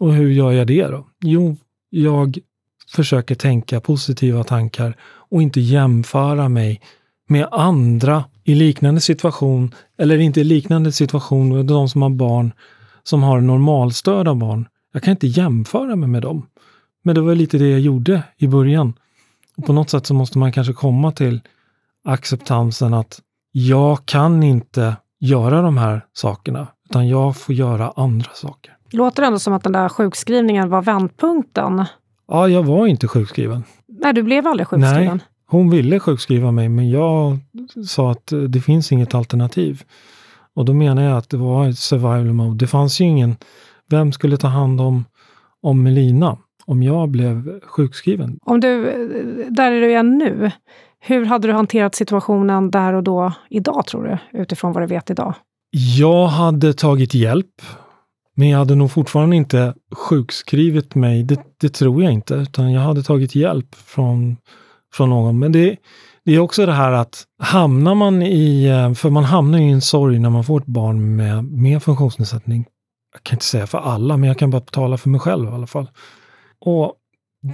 Och 0.00 0.14
hur 0.14 0.30
gör 0.30 0.52
jag 0.52 0.66
det 0.66 0.86
då? 0.86 1.06
Jo, 1.20 1.56
jag 1.90 2.38
försöker 2.96 3.34
tänka 3.34 3.80
positiva 3.80 4.44
tankar 4.44 4.96
och 5.02 5.42
inte 5.42 5.60
jämföra 5.60 6.48
mig 6.48 6.80
med 7.28 7.48
andra 7.52 8.24
i 8.44 8.54
liknande 8.54 9.00
situation, 9.00 9.74
eller 9.98 10.18
inte 10.18 10.40
i 10.40 10.44
liknande 10.44 10.92
situation, 10.92 11.54
med 11.54 11.66
de 11.66 11.88
som 11.88 12.02
har 12.02 12.10
barn 12.10 12.52
som 13.02 13.22
har 13.22 13.40
normalstörda 13.40 14.34
barn. 14.34 14.68
Jag 14.92 15.02
kan 15.02 15.10
inte 15.10 15.26
jämföra 15.26 15.96
mig 15.96 16.08
med 16.08 16.22
dem. 16.22 16.46
Men 17.04 17.14
det 17.14 17.20
var 17.20 17.34
lite 17.34 17.58
det 17.58 17.68
jag 17.68 17.80
gjorde 17.80 18.22
i 18.36 18.46
början. 18.46 18.92
Och 19.58 19.66
på 19.66 19.72
något 19.72 19.90
sätt 19.90 20.06
så 20.06 20.14
måste 20.14 20.38
man 20.38 20.52
kanske 20.52 20.72
komma 20.72 21.12
till 21.12 21.40
acceptansen 22.04 22.94
att 22.94 23.20
jag 23.52 24.06
kan 24.06 24.42
inte 24.42 24.96
göra 25.20 25.62
de 25.62 25.78
här 25.78 26.04
sakerna, 26.12 26.66
utan 26.90 27.08
jag 27.08 27.36
får 27.36 27.54
göra 27.54 27.92
andra 27.96 28.30
saker. 28.34 28.76
Låter 28.90 29.22
ändå 29.22 29.38
som 29.38 29.52
att 29.52 29.62
den 29.62 29.72
där 29.72 29.88
sjukskrivningen 29.88 30.70
var 30.70 30.82
vändpunkten. 30.82 31.84
Ja, 32.28 32.48
jag 32.48 32.62
var 32.62 32.86
inte 32.86 33.08
sjukskriven. 33.08 33.64
Nej, 33.86 34.12
du 34.12 34.22
blev 34.22 34.46
aldrig 34.46 34.66
sjukskriven? 34.66 35.16
Nej, 35.16 35.26
hon 35.46 35.70
ville 35.70 36.00
sjukskriva 36.00 36.50
mig, 36.50 36.68
men 36.68 36.90
jag 36.90 37.38
sa 37.86 38.10
att 38.10 38.32
det 38.48 38.60
finns 38.60 38.92
inget 38.92 39.14
alternativ. 39.14 39.82
Och 40.54 40.64
då 40.64 40.74
menar 40.74 41.02
jag 41.02 41.18
att 41.18 41.30
det 41.30 41.36
var 41.36 41.68
ett 41.68 41.78
survival 41.78 42.32
mode. 42.32 42.58
Det 42.58 42.66
fanns 42.66 43.00
ju 43.00 43.04
ingen, 43.04 43.36
vem 43.90 44.12
skulle 44.12 44.36
ta 44.36 44.48
hand 44.48 44.80
om, 44.80 45.04
om 45.62 45.82
Melina 45.82 46.36
om 46.68 46.82
jag 46.82 47.08
blev 47.08 47.60
sjukskriven? 47.60 48.38
Om 48.42 48.60
du, 48.60 48.84
där 49.50 49.72
är 49.72 49.80
du 49.80 49.88
igen 49.88 50.18
nu. 50.18 50.50
Hur 51.00 51.24
hade 51.24 51.48
du 51.48 51.52
hanterat 51.52 51.94
situationen 51.94 52.70
där 52.70 52.92
och 52.92 53.02
då 53.02 53.32
idag, 53.50 53.86
tror 53.86 54.04
du? 54.04 54.38
Utifrån 54.38 54.72
vad 54.72 54.82
du 54.82 54.86
vet 54.86 55.10
idag. 55.10 55.34
Jag 55.98 56.26
hade 56.26 56.72
tagit 56.72 57.14
hjälp. 57.14 57.62
Men 58.34 58.48
jag 58.48 58.58
hade 58.58 58.74
nog 58.74 58.90
fortfarande 58.90 59.36
inte 59.36 59.74
sjukskrivit 59.92 60.94
mig. 60.94 61.22
Det, 61.22 61.40
det 61.60 61.68
tror 61.68 62.02
jag 62.02 62.12
inte. 62.12 62.34
Utan 62.34 62.72
jag 62.72 62.80
hade 62.80 63.02
tagit 63.02 63.34
hjälp 63.34 63.74
från 63.74 64.36
från 64.94 65.10
någon. 65.10 65.38
Men 65.38 65.52
det, 65.52 65.76
det 66.24 66.34
är 66.34 66.38
också 66.38 66.66
det 66.66 66.72
här 66.72 66.92
att 66.92 67.24
hamnar 67.42 67.94
man 67.94 68.22
i, 68.22 68.64
eh, 68.64 68.94
för 68.94 69.10
man 69.10 69.24
hamnar 69.24 69.58
i 69.58 69.70
en 69.70 69.80
sorg 69.80 70.18
när 70.18 70.30
man 70.30 70.44
får 70.44 70.60
ett 70.60 70.66
barn 70.66 71.16
med, 71.16 71.44
med 71.44 71.82
funktionsnedsättning. 71.82 72.66
Jag 73.12 73.22
kan 73.22 73.36
inte 73.36 73.44
säga 73.44 73.66
för 73.66 73.78
alla, 73.78 74.16
men 74.16 74.28
jag 74.28 74.38
kan 74.38 74.50
bara 74.50 74.60
tala 74.60 74.96
för 74.96 75.08
mig 75.08 75.20
själv 75.20 75.48
i 75.48 75.52
alla 75.52 75.66
fall. 75.66 75.88
Och 76.60 76.94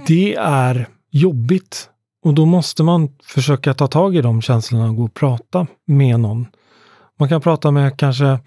det 0.07 0.35
är 0.35 0.87
jobbigt. 1.11 1.89
Och 2.23 2.33
då 2.33 2.45
måste 2.45 2.83
man 2.83 3.09
försöka 3.23 3.73
ta 3.73 3.87
tag 3.87 4.15
i 4.15 4.21
de 4.21 4.41
känslorna 4.41 4.89
och 4.89 4.95
gå 4.95 5.03
och 5.03 5.13
prata 5.13 5.67
med 5.85 6.19
någon. 6.19 6.47
Man 7.19 7.29
kan 7.29 7.41
prata 7.41 7.71
med 7.71 7.97
kanske 7.97 8.39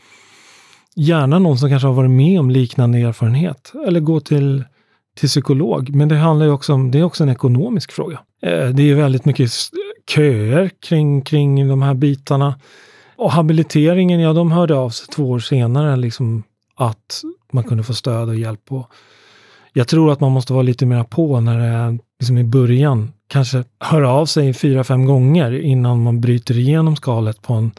gärna 0.96 1.38
någon 1.38 1.58
som 1.58 1.68
kanske 1.68 1.88
har 1.88 1.94
varit 1.94 2.10
med 2.10 2.40
om 2.40 2.50
liknande 2.50 2.98
erfarenhet. 2.98 3.72
Eller 3.86 4.00
gå 4.00 4.20
till, 4.20 4.64
till 5.16 5.28
psykolog. 5.28 5.94
Men 5.94 6.08
det 6.08 6.16
handlar 6.16 6.46
ju 6.46 6.52
också 6.52 6.72
om, 6.72 6.90
det 6.90 6.98
är 6.98 7.02
också 7.02 7.22
en 7.22 7.28
ekonomisk 7.28 7.92
fråga. 7.92 8.20
Eh, 8.42 8.68
det 8.68 8.90
är 8.90 8.94
väldigt 8.94 9.24
mycket 9.24 9.50
köer 10.10 10.70
kring, 10.88 11.22
kring 11.22 11.68
de 11.68 11.82
här 11.82 11.94
bitarna. 11.94 12.60
Och 13.16 13.32
habiliteringen, 13.32 14.20
ja 14.20 14.32
de 14.32 14.52
hörde 14.52 14.74
av 14.74 14.90
sig 14.90 15.06
två 15.06 15.30
år 15.30 15.38
senare 15.38 15.96
liksom 15.96 16.42
att 16.74 17.22
man 17.52 17.64
kunde 17.64 17.84
få 17.84 17.94
stöd 17.94 18.28
och 18.28 18.36
hjälp. 18.36 18.72
Och 18.72 18.92
jag 19.78 19.88
tror 19.88 20.12
att 20.12 20.20
man 20.20 20.32
måste 20.32 20.52
vara 20.52 20.62
lite 20.62 20.86
mer 20.86 21.04
på 21.04 21.40
när 21.40 21.58
det 21.58 21.64
är 21.64 21.98
liksom 22.20 22.38
i 22.38 22.44
början. 22.44 23.12
Kanske 23.28 23.64
höra 23.80 24.12
av 24.12 24.26
sig 24.26 24.54
fyra, 24.54 24.84
fem 24.84 25.06
gånger 25.06 25.60
innan 25.60 26.02
man 26.02 26.20
bryter 26.20 26.58
igenom 26.58 26.96
skalet 26.96 27.42
på 27.42 27.54
en, 27.54 27.70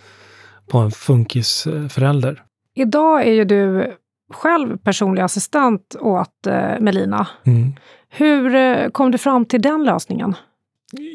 på 0.68 0.77
en 0.77 0.91
funkisförälder. 0.91 2.44
Idag 2.75 3.27
är 3.27 3.32
ju 3.32 3.46
du 3.46 3.94
själv 4.34 4.77
personlig 4.77 5.22
assistent 5.22 5.96
åt 6.00 6.48
eh, 6.48 6.79
Melina. 6.79 7.27
Mm. 7.44 7.74
Hur 8.10 8.56
eh, 8.56 8.89
kom 8.89 9.12
du 9.12 9.18
fram 9.18 9.46
till 9.46 9.62
den 9.62 9.84
lösningen? 9.84 10.34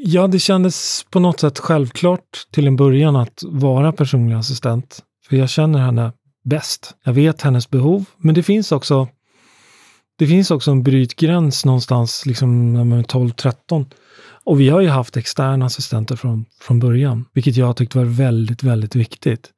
Ja, 0.04 0.26
det 0.26 0.38
kändes 0.38 1.04
på 1.10 1.20
något 1.20 1.40
sätt 1.40 1.58
självklart 1.58 2.46
till 2.50 2.66
en 2.66 2.76
början 2.76 3.16
att 3.16 3.42
vara 3.46 3.92
personlig 3.92 4.36
assistent. 4.36 5.02
För 5.28 5.36
jag 5.36 5.48
känner 5.48 5.78
henne 5.78 6.12
bäst. 6.44 6.94
Jag 7.04 7.12
vet 7.12 7.42
hennes 7.42 7.70
behov, 7.70 8.04
men 8.16 8.34
det 8.34 8.42
finns 8.42 8.72
också 8.72 9.08
det 10.18 10.26
finns 10.26 10.50
också 10.50 10.70
en 10.70 10.82
brytgräns 10.82 11.64
någonstans, 11.64 12.26
liksom 12.26 12.72
när 12.72 12.84
man 12.84 12.98
är 12.98 13.02
12-13. 13.02 13.86
Och 14.44 14.60
vi 14.60 14.68
har 14.68 14.80
ju 14.80 14.88
haft 14.88 15.16
externa 15.16 15.66
assistenter 15.66 16.16
från, 16.16 16.44
från 16.60 16.78
början, 16.78 17.24
vilket 17.32 17.56
jag 17.56 17.76
tyckte 17.76 17.98
var 17.98 18.04
väldigt, 18.04 18.62
väldigt 18.62 18.96
viktigt. 18.96 19.50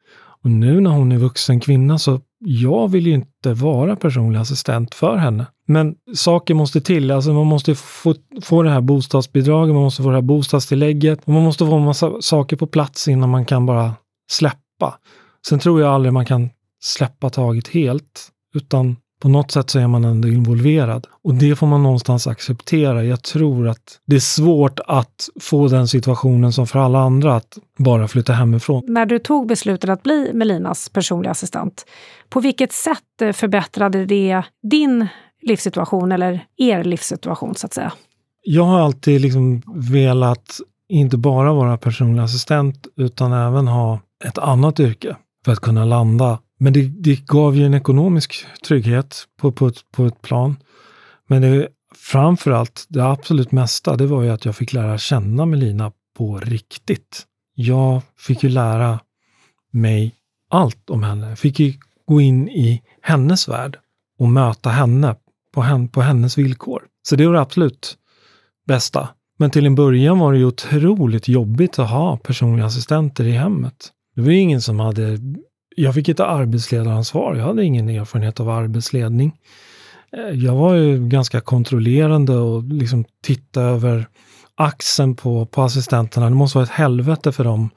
Och 0.43 0.51
nu 0.51 0.81
när 0.81 0.91
hon 0.91 1.13
är 1.13 1.19
vuxen 1.19 1.61
kvinna 1.61 1.99
så 1.99 2.21
jag 2.39 2.89
vill 2.89 3.07
ju 3.07 3.15
inte 3.15 3.53
vara 3.53 3.97
personlig 3.97 4.41
assistent 4.41 4.95
för 4.95 5.17
henne. 5.17 5.47
Men 5.67 5.95
saker 6.15 6.55
måste 6.55 6.81
till. 6.81 7.11
Alltså 7.11 7.33
man 7.33 7.47
måste 7.47 7.75
få, 7.75 8.15
få 8.43 8.63
det 8.63 8.71
här 8.71 8.81
bostadsbidraget, 8.81 9.75
man 9.75 9.83
måste 9.83 10.03
få 10.03 10.09
det 10.09 10.17
här 10.17 10.23
bostadstillägget. 10.23 11.21
Och 11.25 11.33
man 11.33 11.43
måste 11.43 11.67
få 11.67 11.75
en 11.75 11.85
massa 11.85 12.13
saker 12.21 12.57
på 12.57 12.67
plats 12.67 13.09
innan 13.09 13.31
man 13.31 13.45
kan 13.45 13.67
bara 13.67 13.95
släppa. 14.31 14.99
Sen 15.49 15.59
tror 15.59 15.81
jag 15.81 15.95
aldrig 15.95 16.13
man 16.13 16.27
kan 16.27 16.51
släppa 16.81 17.31
taget 17.31 17.69
helt, 17.69 18.29
utan 18.55 18.97
på 19.21 19.29
något 19.29 19.51
sätt 19.51 19.71
så 19.71 19.79
är 19.79 19.87
man 19.87 20.05
ändå 20.05 20.29
involverad. 20.29 21.07
Och 21.25 21.35
det 21.35 21.57
får 21.57 21.67
man 21.67 21.83
någonstans 21.83 22.27
acceptera. 22.27 23.05
Jag 23.05 23.23
tror 23.23 23.69
att 23.69 24.01
det 24.07 24.17
är 24.17 24.21
svårt 24.21 24.81
att 24.87 25.29
få 25.41 25.69
den 25.69 25.89
situationen 25.89 26.53
som 26.53 26.67
för 26.67 26.79
alla 26.79 26.99
andra, 26.99 27.37
att 27.37 27.59
bara 27.79 28.09
flytta 28.09 28.33
hemifrån. 28.33 28.83
När 28.87 29.07
du 29.07 29.19
tog 29.19 29.47
beslutet 29.47 29.91
att 29.91 30.03
bli 30.03 30.31
Melinas 30.35 30.89
personliga 30.89 31.31
assistent, 31.31 31.87
på 32.29 32.41
vilket 32.41 32.73
sätt 32.73 33.23
eh, 33.23 33.33
förbättrade 33.33 34.07
det 34.07 34.43
din 34.63 35.07
livssituation 35.43 36.13
eller 36.13 36.45
er 36.57 36.85
livssituation 36.85 37.55
så 37.55 37.67
att 37.67 37.73
säga? 37.73 37.93
Jag 38.43 38.65
har 38.65 38.81
alltid 38.81 39.21
liksom 39.21 39.63
velat 39.75 40.61
inte 40.89 41.17
bara 41.17 41.53
vara 41.53 41.79
personlig 41.79 42.23
assistent 42.23 42.87
utan 42.97 43.33
även 43.33 43.69
ha 43.69 44.01
ett 44.25 44.39
annat 44.39 44.81
yrke 44.81 45.17
för 45.45 45.53
att 45.53 45.61
kunna 45.61 45.85
landa 45.85 46.39
men 46.59 46.73
det, 46.73 46.83
det 46.83 47.27
gav 47.27 47.57
ju 47.57 47.67
en 47.67 47.75
ekonomisk 47.75 48.47
trygghet 48.67 49.25
på, 49.41 49.53
på, 49.53 49.67
ett, 49.67 49.93
på 49.93 50.07
ett 50.07 50.23
plan. 50.23 50.57
Men 51.27 51.43
det, 51.43 51.69
framför 51.95 52.51
allt, 52.51 52.87
det 52.89 53.05
absolut 53.05 53.53
mesta, 53.53 53.97
det 53.97 54.07
var 54.07 54.23
ju 54.23 54.31
att 54.31 54.45
jag 54.45 54.57
fick 54.57 54.73
lära 54.73 54.99
känna 54.99 55.47
Melina 55.47 55.93
på 56.17 56.39
riktigt. 56.39 57.27
Jag 57.55 58.03
fick 58.19 58.43
ju 58.43 58.49
lära 58.49 59.01
mig 59.73 60.15
allt 60.51 60.91
om 60.91 61.03
henne. 61.03 61.29
Jag 61.29 61.39
fick 61.39 61.61
ju 61.61 61.75
gå 62.07 62.21
in 62.21 62.49
i 62.49 62.83
hennes 63.03 63.49
värld 63.49 63.79
och 64.19 64.29
möta 64.29 64.71
henne 64.71 65.17
på, 65.55 65.63
henne, 65.63 65.89
på 65.89 66.03
hennes 66.03 66.39
villkor. 66.39 66.83
Så 67.09 67.17
det 67.17 67.27
var 67.27 67.35
det 67.35 67.41
absolut 67.41 67.97
bästa. 68.67 69.09
Men 69.39 69.51
till 69.51 69.67
en 69.67 69.75
början 69.75 70.19
var 70.19 70.33
det 70.33 70.39
ju 70.39 70.45
otroligt 70.45 71.29
jobbigt 71.29 71.79
att 71.79 71.91
ha 71.91 72.17
personliga 72.17 72.67
assistenter 72.67 73.25
i 73.25 73.33
hemmet. 73.33 73.93
Det 74.15 74.23
var 74.23 74.31
ju 74.31 74.39
ingen 74.39 74.61
som 74.61 74.81
hade 74.81 75.19
jag 75.77 75.95
fick 75.95 76.09
ett 76.09 76.21
arbetsledaransvar. 76.21 77.35
Jag 77.35 77.45
hade 77.45 77.65
ingen 77.65 77.89
erfarenhet 77.89 78.41
av 78.41 78.51
arbetsledning. 78.51 79.33
Eh, 80.13 80.35
jag 80.35 80.55
var 80.55 80.75
ju 80.75 81.09
ganska 81.09 81.41
kontrollerande 81.41 82.37
och 82.37 82.63
liksom 82.63 83.05
titta 83.23 83.63
över 83.63 84.09
axeln 84.55 85.17
på, 85.17 85.47
på 85.47 85.63
assistenterna. 85.63 86.29
Det 86.29 86.35
måste 86.35 86.59
vara 86.59 86.65
ett 86.65 86.71
helvete 86.71 87.33
för 87.33 87.45
de 87.45 87.71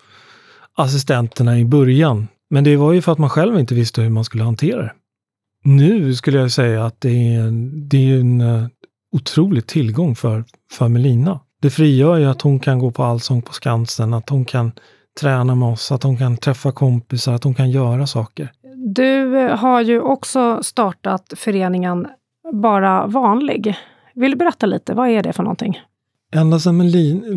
assistenterna 0.75 1.59
i 1.59 1.65
början. 1.65 2.27
Men 2.49 2.63
det 2.63 2.75
var 2.75 2.93
ju 2.93 3.01
för 3.01 3.11
att 3.11 3.17
man 3.17 3.29
själv 3.29 3.59
inte 3.59 3.75
visste 3.75 4.01
hur 4.01 4.09
man 4.09 4.25
skulle 4.25 4.43
hantera 4.43 4.81
det. 4.81 4.93
Nu 5.63 6.15
skulle 6.15 6.37
jag 6.37 6.51
säga 6.51 6.85
att 6.85 7.01
det 7.01 7.35
är, 7.35 7.51
det 7.89 8.11
är 8.11 8.19
en 8.19 8.41
eh, 8.41 8.67
otrolig 9.11 9.67
tillgång 9.67 10.15
för, 10.15 10.43
för 10.71 10.87
Melina. 10.87 11.39
Det 11.61 11.69
frigör 11.69 12.17
ju 12.17 12.25
att 12.25 12.41
hon 12.41 12.59
kan 12.59 12.79
gå 12.79 12.91
på 12.91 13.03
Allsång 13.03 13.41
på 13.41 13.53
Skansen, 13.53 14.13
att 14.13 14.29
hon 14.29 14.45
kan 14.45 14.71
träna 15.19 15.55
med 15.55 15.69
oss, 15.69 15.91
att 15.91 16.01
de 16.01 16.17
kan 16.17 16.37
träffa 16.37 16.71
kompisar, 16.71 17.33
att 17.33 17.41
de 17.41 17.53
kan 17.53 17.71
göra 17.71 18.07
saker. 18.07 18.51
Du 18.95 19.47
har 19.59 19.81
ju 19.81 20.01
också 20.01 20.63
startat 20.63 21.33
föreningen 21.35 22.07
Bara 22.53 23.07
vanlig. 23.07 23.75
Vill 24.15 24.31
du 24.31 24.37
berätta 24.37 24.65
lite, 24.65 24.93
vad 24.93 25.09
är 25.09 25.23
det 25.23 25.33
för 25.33 25.43
någonting? 25.43 25.79
Ända 26.35 26.59
sedan 26.59 26.77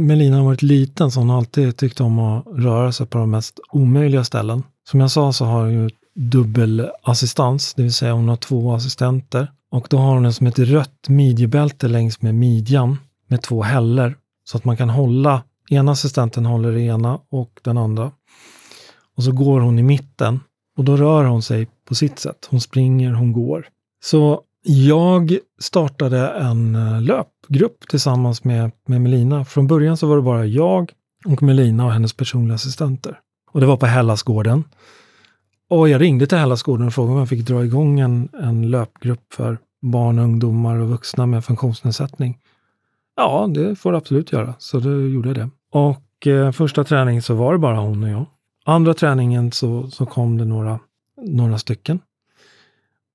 Melina 0.06 0.36
har 0.36 0.44
varit 0.44 0.62
liten 0.62 1.10
så 1.10 1.20
har 1.20 1.26
hon 1.26 1.36
alltid 1.36 1.76
tyckt 1.76 2.00
om 2.00 2.18
att 2.18 2.46
röra 2.46 2.92
sig 2.92 3.06
på 3.06 3.18
de 3.18 3.30
mest 3.30 3.60
omöjliga 3.72 4.24
ställen. 4.24 4.62
Som 4.88 5.00
jag 5.00 5.10
sa 5.10 5.32
så 5.32 5.44
har 5.44 5.60
hon 5.60 5.72
ju 5.72 5.90
dubbelassistans, 6.14 7.74
det 7.74 7.82
vill 7.82 7.92
säga 7.92 8.12
hon 8.12 8.28
har 8.28 8.36
två 8.36 8.72
assistenter. 8.74 9.52
Och 9.70 9.86
då 9.90 9.96
har 9.96 10.14
hon 10.14 10.24
en 10.24 10.32
som 10.32 10.46
ett 10.46 10.58
rött 10.58 11.08
midjebälte 11.08 11.88
längs 11.88 12.22
med 12.22 12.34
midjan 12.34 12.96
med 13.28 13.42
två 13.42 13.62
häller. 13.62 14.16
Så 14.44 14.56
att 14.56 14.64
man 14.64 14.76
kan 14.76 14.90
hålla 14.90 15.42
Ena 15.72 15.92
assistenten 15.92 16.46
håller 16.46 16.72
det 16.72 16.80
ena 16.80 17.20
och 17.30 17.60
den 17.62 17.78
andra. 17.78 18.12
Och 19.16 19.24
så 19.24 19.32
går 19.32 19.60
hon 19.60 19.78
i 19.78 19.82
mitten 19.82 20.40
och 20.76 20.84
då 20.84 20.96
rör 20.96 21.24
hon 21.24 21.42
sig 21.42 21.68
på 21.88 21.94
sitt 21.94 22.18
sätt. 22.18 22.48
Hon 22.50 22.60
springer, 22.60 23.12
hon 23.12 23.32
går. 23.32 23.66
Så 24.04 24.42
jag 24.62 25.38
startade 25.60 26.28
en 26.28 26.74
eh, 26.74 27.02
löpgrupp 27.02 27.88
tillsammans 27.88 28.44
med, 28.44 28.70
med 28.86 29.00
Melina. 29.00 29.44
Från 29.44 29.66
början 29.66 29.96
så 29.96 30.06
var 30.06 30.16
det 30.16 30.22
bara 30.22 30.46
jag 30.46 30.92
och 31.24 31.42
Melina 31.42 31.84
och 31.86 31.92
hennes 31.92 32.12
personliga 32.12 32.54
assistenter. 32.54 33.18
Och 33.52 33.60
det 33.60 33.66
var 33.66 33.76
på 33.76 33.86
Hellasgården. 33.86 34.64
Och 35.70 35.88
jag 35.88 36.00
ringde 36.00 36.26
till 36.26 36.38
Hellasgården 36.38 36.86
och 36.86 36.94
frågade 36.94 37.12
om 37.12 37.18
jag 37.18 37.28
fick 37.28 37.46
dra 37.46 37.64
igång 37.64 38.00
en, 38.00 38.28
en 38.42 38.70
löpgrupp 38.70 39.32
för 39.32 39.58
barn, 39.82 40.18
ungdomar 40.18 40.76
och 40.76 40.88
vuxna 40.88 41.26
med 41.26 41.44
funktionsnedsättning. 41.44 42.38
Ja, 43.16 43.50
det 43.54 43.76
får 43.76 43.92
du 43.92 43.98
absolut 43.98 44.32
göra. 44.32 44.54
Så 44.58 44.78
då 44.78 45.00
gjorde 45.00 45.28
jag 45.28 45.36
det. 45.36 45.50
Och 45.72 46.26
eh, 46.26 46.52
första 46.52 46.84
träningen 46.84 47.22
så 47.22 47.34
var 47.34 47.52
det 47.52 47.58
bara 47.58 47.78
hon 47.78 48.04
och 48.04 48.08
jag. 48.10 48.24
Andra 48.64 48.94
träningen 48.94 49.52
så, 49.52 49.90
så 49.90 50.06
kom 50.06 50.38
det 50.38 50.44
några, 50.44 50.80
några 51.26 51.58
stycken. 51.58 52.00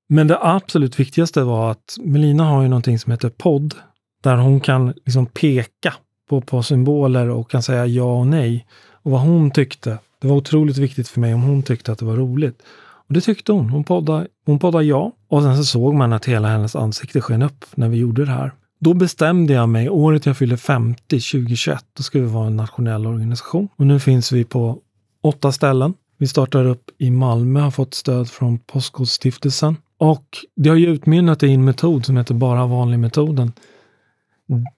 Men 0.08 0.26
det 0.26 0.38
absolut 0.40 1.00
viktigaste 1.00 1.42
var 1.42 1.70
att 1.70 1.96
Melina 2.00 2.44
har 2.44 2.62
ju 2.62 2.68
någonting 2.68 2.98
som 2.98 3.10
heter 3.10 3.28
podd, 3.28 3.74
där 4.22 4.36
hon 4.36 4.60
kan 4.60 4.86
liksom 4.86 5.26
peka 5.26 5.94
på, 6.28 6.40
på 6.40 6.62
symboler 6.62 7.28
och 7.28 7.50
kan 7.50 7.62
säga 7.62 7.86
ja 7.86 8.18
och 8.18 8.26
nej. 8.26 8.66
Och 9.02 9.10
vad 9.10 9.20
hon 9.20 9.50
tyckte. 9.50 9.98
Det 10.20 10.28
var 10.28 10.36
otroligt 10.36 10.76
viktigt 10.78 11.08
för 11.08 11.20
mig 11.20 11.34
om 11.34 11.42
hon 11.42 11.62
tyckte 11.62 11.92
att 11.92 11.98
det 11.98 12.04
var 12.04 12.16
roligt. 12.16 12.62
Och 12.80 13.14
det 13.14 13.20
tyckte 13.20 13.52
hon. 13.52 13.70
Hon 13.70 13.84
poddade, 13.84 14.26
hon 14.46 14.58
poddade 14.58 14.84
ja. 14.84 15.12
Och 15.28 15.42
sen 15.42 15.56
så 15.56 15.64
såg 15.64 15.94
man 15.94 16.12
att 16.12 16.24
hela 16.24 16.48
hennes 16.48 16.76
ansikte 16.76 17.20
sken 17.20 17.42
upp 17.42 17.64
när 17.74 17.88
vi 17.88 17.96
gjorde 17.96 18.24
det 18.24 18.32
här. 18.32 18.52
Då 18.78 18.94
bestämde 18.94 19.52
jag 19.52 19.68
mig, 19.68 19.90
året 19.90 20.26
jag 20.26 20.36
fyllde 20.36 20.56
50, 20.56 21.00
2021, 21.08 21.84
då 21.96 22.02
ska 22.02 22.20
vi 22.20 22.26
vara 22.26 22.46
en 22.46 22.56
nationell 22.56 23.06
organisation. 23.06 23.68
Och 23.76 23.86
nu 23.86 24.00
finns 24.00 24.32
vi 24.32 24.44
på 24.44 24.78
åtta 25.22 25.52
ställen. 25.52 25.94
Vi 26.18 26.26
startar 26.26 26.64
upp 26.64 26.90
i 26.98 27.10
Malmö, 27.10 27.60
har 27.60 27.70
fått 27.70 27.94
stöd 27.94 28.28
från 28.28 28.58
Postkodstiftelsen. 28.58 29.76
Och 29.98 30.24
det 30.56 30.68
har 30.68 30.76
ju 30.76 30.86
utmynnat 30.86 31.42
i 31.42 31.52
en 31.52 31.64
metod 31.64 32.06
som 32.06 32.16
heter 32.16 32.34
Bara 32.34 32.66
vanlig-metoden. 32.66 33.52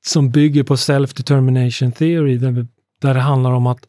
Som 0.07 0.31
bygger 0.31 0.63
på 0.63 0.75
self-determination 0.75 1.93
theory, 1.93 2.39
där, 2.39 2.67
där 3.01 3.15
det 3.15 3.21
handlar 3.21 3.51
om 3.51 3.67
att 3.67 3.87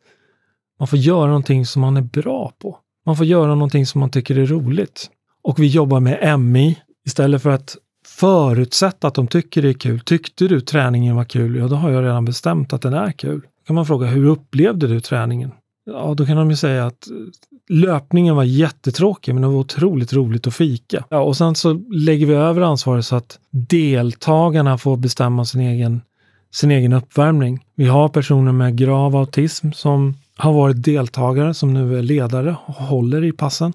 man 0.79 0.87
får 0.87 0.99
göra 0.99 1.27
någonting 1.27 1.65
som 1.65 1.81
man 1.81 1.97
är 1.97 2.01
bra 2.01 2.53
på. 2.61 2.77
Man 3.05 3.17
får 3.17 3.25
göra 3.25 3.55
någonting 3.55 3.85
som 3.85 3.99
man 3.99 4.09
tycker 4.09 4.37
är 4.37 4.45
roligt. 4.45 5.09
Och 5.43 5.59
vi 5.59 5.67
jobbar 5.67 5.99
med 5.99 6.39
MI 6.39 6.79
istället 7.05 7.41
för 7.41 7.49
att 7.49 7.77
förutsätta 8.19 9.07
att 9.07 9.15
de 9.15 9.27
tycker 9.27 9.61
det 9.61 9.69
är 9.69 9.73
kul. 9.73 9.99
Tyckte 9.99 10.47
du 10.47 10.61
träningen 10.61 11.15
var 11.15 11.23
kul? 11.23 11.55
Ja, 11.55 11.67
då 11.67 11.75
har 11.75 11.89
jag 11.89 12.03
redan 12.03 12.25
bestämt 12.25 12.73
att 12.73 12.81
den 12.81 12.93
är 12.93 13.11
kul. 13.11 13.41
Då 13.41 13.67
kan 13.67 13.75
man 13.75 13.85
fråga, 13.85 14.07
hur 14.07 14.25
upplevde 14.25 14.87
du 14.87 14.99
träningen? 14.99 15.51
ja, 15.85 16.13
då 16.17 16.25
kan 16.25 16.37
de 16.37 16.49
ju 16.49 16.55
säga 16.55 16.85
att 16.85 17.07
eh, 17.07 17.15
löpningen 17.69 18.35
var 18.35 18.43
jättetråkig, 18.43 19.33
men 19.33 19.41
det 19.41 19.47
var 19.47 19.55
otroligt 19.55 20.13
roligt 20.13 20.47
att 20.47 20.55
fika. 20.55 21.05
Ja, 21.09 21.19
och 21.19 21.37
sen 21.37 21.55
så 21.55 21.73
lägger 21.91 22.25
vi 22.25 22.33
över 22.33 22.61
ansvaret 22.61 23.05
så 23.05 23.15
att 23.15 23.39
deltagarna 23.51 24.77
får 24.77 24.97
bestämma 24.97 25.45
sin 25.45 25.61
egen, 25.61 26.01
sin 26.53 26.71
egen 26.71 26.93
uppvärmning. 26.93 27.65
Vi 27.75 27.87
har 27.87 28.09
personer 28.09 28.51
med 28.51 28.77
grav 28.77 29.15
autism 29.15 29.71
som 29.71 30.13
har 30.37 30.53
varit 30.53 30.83
deltagare, 30.83 31.53
som 31.53 31.73
nu 31.73 31.97
är 31.97 32.01
ledare 32.01 32.55
och 32.65 32.73
håller 32.73 33.23
i 33.23 33.31
passen. 33.31 33.73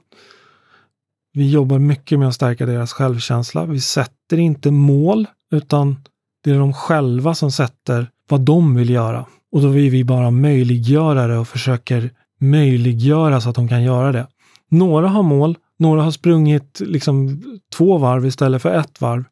Vi 1.36 1.50
jobbar 1.50 1.78
mycket 1.78 2.18
med 2.18 2.28
att 2.28 2.34
stärka 2.34 2.66
deras 2.66 2.92
självkänsla. 2.92 3.64
Vi 3.64 3.80
sätter 3.80 4.38
inte 4.38 4.70
mål, 4.70 5.26
utan 5.52 5.96
det 6.44 6.50
är 6.50 6.58
de 6.58 6.72
själva 6.72 7.34
som 7.34 7.52
sätter 7.52 8.10
vad 8.28 8.40
de 8.40 8.74
vill 8.74 8.90
göra. 8.90 9.26
Och 9.52 9.62
då 9.62 9.68
vill 9.68 9.90
vi 9.90 10.04
bara 10.04 10.30
möjliggöra 10.30 11.26
det 11.26 11.38
och 11.38 11.48
försöker 11.48 12.10
möjliggöra 12.40 13.40
så 13.40 13.48
att 13.48 13.54
de 13.54 13.68
kan 13.68 13.82
göra 13.82 14.12
det. 14.12 14.26
Några 14.70 15.08
har 15.08 15.22
mål, 15.22 15.58
några 15.78 16.02
har 16.02 16.10
sprungit 16.10 16.80
liksom 16.80 17.42
två 17.76 17.98
varv 17.98 18.26
istället 18.26 18.62
för 18.62 18.74
ett 18.74 19.00
varv. 19.00 19.24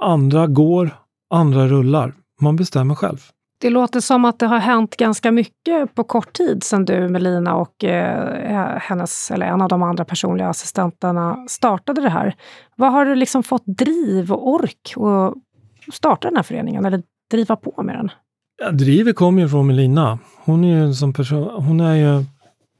Andra 0.00 0.46
går, 0.46 0.90
andra 1.30 1.68
rullar. 1.68 2.14
Man 2.40 2.56
bestämmer 2.56 2.94
själv. 2.94 3.18
Det 3.58 3.70
låter 3.70 4.00
som 4.00 4.24
att 4.24 4.38
det 4.38 4.46
har 4.46 4.58
hänt 4.58 4.96
ganska 4.96 5.32
mycket 5.32 5.94
på 5.94 6.04
kort 6.04 6.32
tid 6.32 6.62
sedan 6.62 6.84
du, 6.84 7.08
Melina 7.08 7.54
och 7.54 7.84
eh, 7.84 8.56
eh, 8.56 8.78
hennes, 8.80 9.30
eller 9.30 9.46
en 9.46 9.62
av 9.62 9.68
de 9.68 9.82
andra 9.82 10.04
personliga 10.04 10.48
assistenterna 10.48 11.44
startade 11.48 12.00
det 12.00 12.08
här. 12.08 12.34
Vad 12.76 12.92
har 12.92 13.04
du 13.04 13.14
liksom 13.14 13.42
fått 13.42 13.64
driv 13.66 14.32
och 14.32 14.48
ork 14.48 14.94
att 14.96 15.94
starta 15.94 16.28
den 16.28 16.36
här 16.36 16.42
föreningen 16.42 16.84
eller 16.84 17.02
driva 17.30 17.56
på 17.56 17.82
med 17.82 17.94
den? 17.94 18.10
Ja, 18.62 18.70
drivet 18.70 19.16
kommer 19.16 19.42
ju 19.42 19.48
från 19.48 19.66
Melina. 19.66 20.18
Hon 20.44 20.64
är 20.64 20.68
ju 20.68 20.82
en 20.82 20.94
sån 20.94 21.12
person, 21.12 21.64
hon 21.64 21.80
är 21.80 21.94
ju 21.94 22.24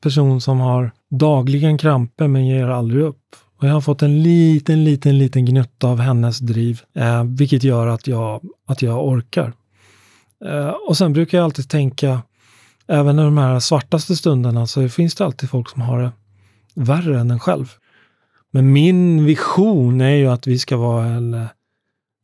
person 0.03 0.41
som 0.41 0.61
har 0.61 0.91
dagligen 1.11 1.79
kramper 1.79 2.29
men 2.29 2.47
ger 2.47 2.69
aldrig 2.69 3.03
upp. 3.03 3.23
Och 3.59 3.69
jag 3.69 3.73
har 3.73 3.81
fått 3.81 4.03
en 4.03 4.23
liten, 4.23 4.85
liten, 4.85 5.19
liten 5.19 5.45
gnutta 5.45 5.89
av 5.89 6.01
hennes 6.01 6.39
driv, 6.39 6.81
eh, 6.95 7.25
vilket 7.25 7.63
gör 7.63 7.87
att 7.87 8.07
jag, 8.07 8.41
att 8.67 8.83
jag 8.83 9.07
orkar. 9.07 9.53
Eh, 10.45 10.69
och 10.69 10.97
sen 10.97 11.13
brukar 11.13 11.39
jag 11.39 11.45
alltid 11.45 11.69
tänka, 11.69 12.23
även 12.87 13.19
i 13.19 13.23
de 13.23 13.39
här 13.39 13.61
svartaste 13.61 14.17
stunderna 14.17 14.67
så 14.67 14.89
finns 14.89 15.15
det 15.15 15.25
alltid 15.25 15.51
folk 15.51 15.71
som 15.71 15.83
har 15.83 16.03
det 16.03 16.13
värre 16.75 17.21
än 17.21 17.31
en 17.31 17.41
själv. 17.41 17.73
Men 18.51 18.73
min 18.73 19.25
vision 19.25 20.01
är 20.01 20.15
ju 20.15 20.27
att 20.27 20.47
vi 20.47 20.59
ska 20.59 20.77
vara 20.77 21.05
en 21.05 21.35
eh, 21.35 21.47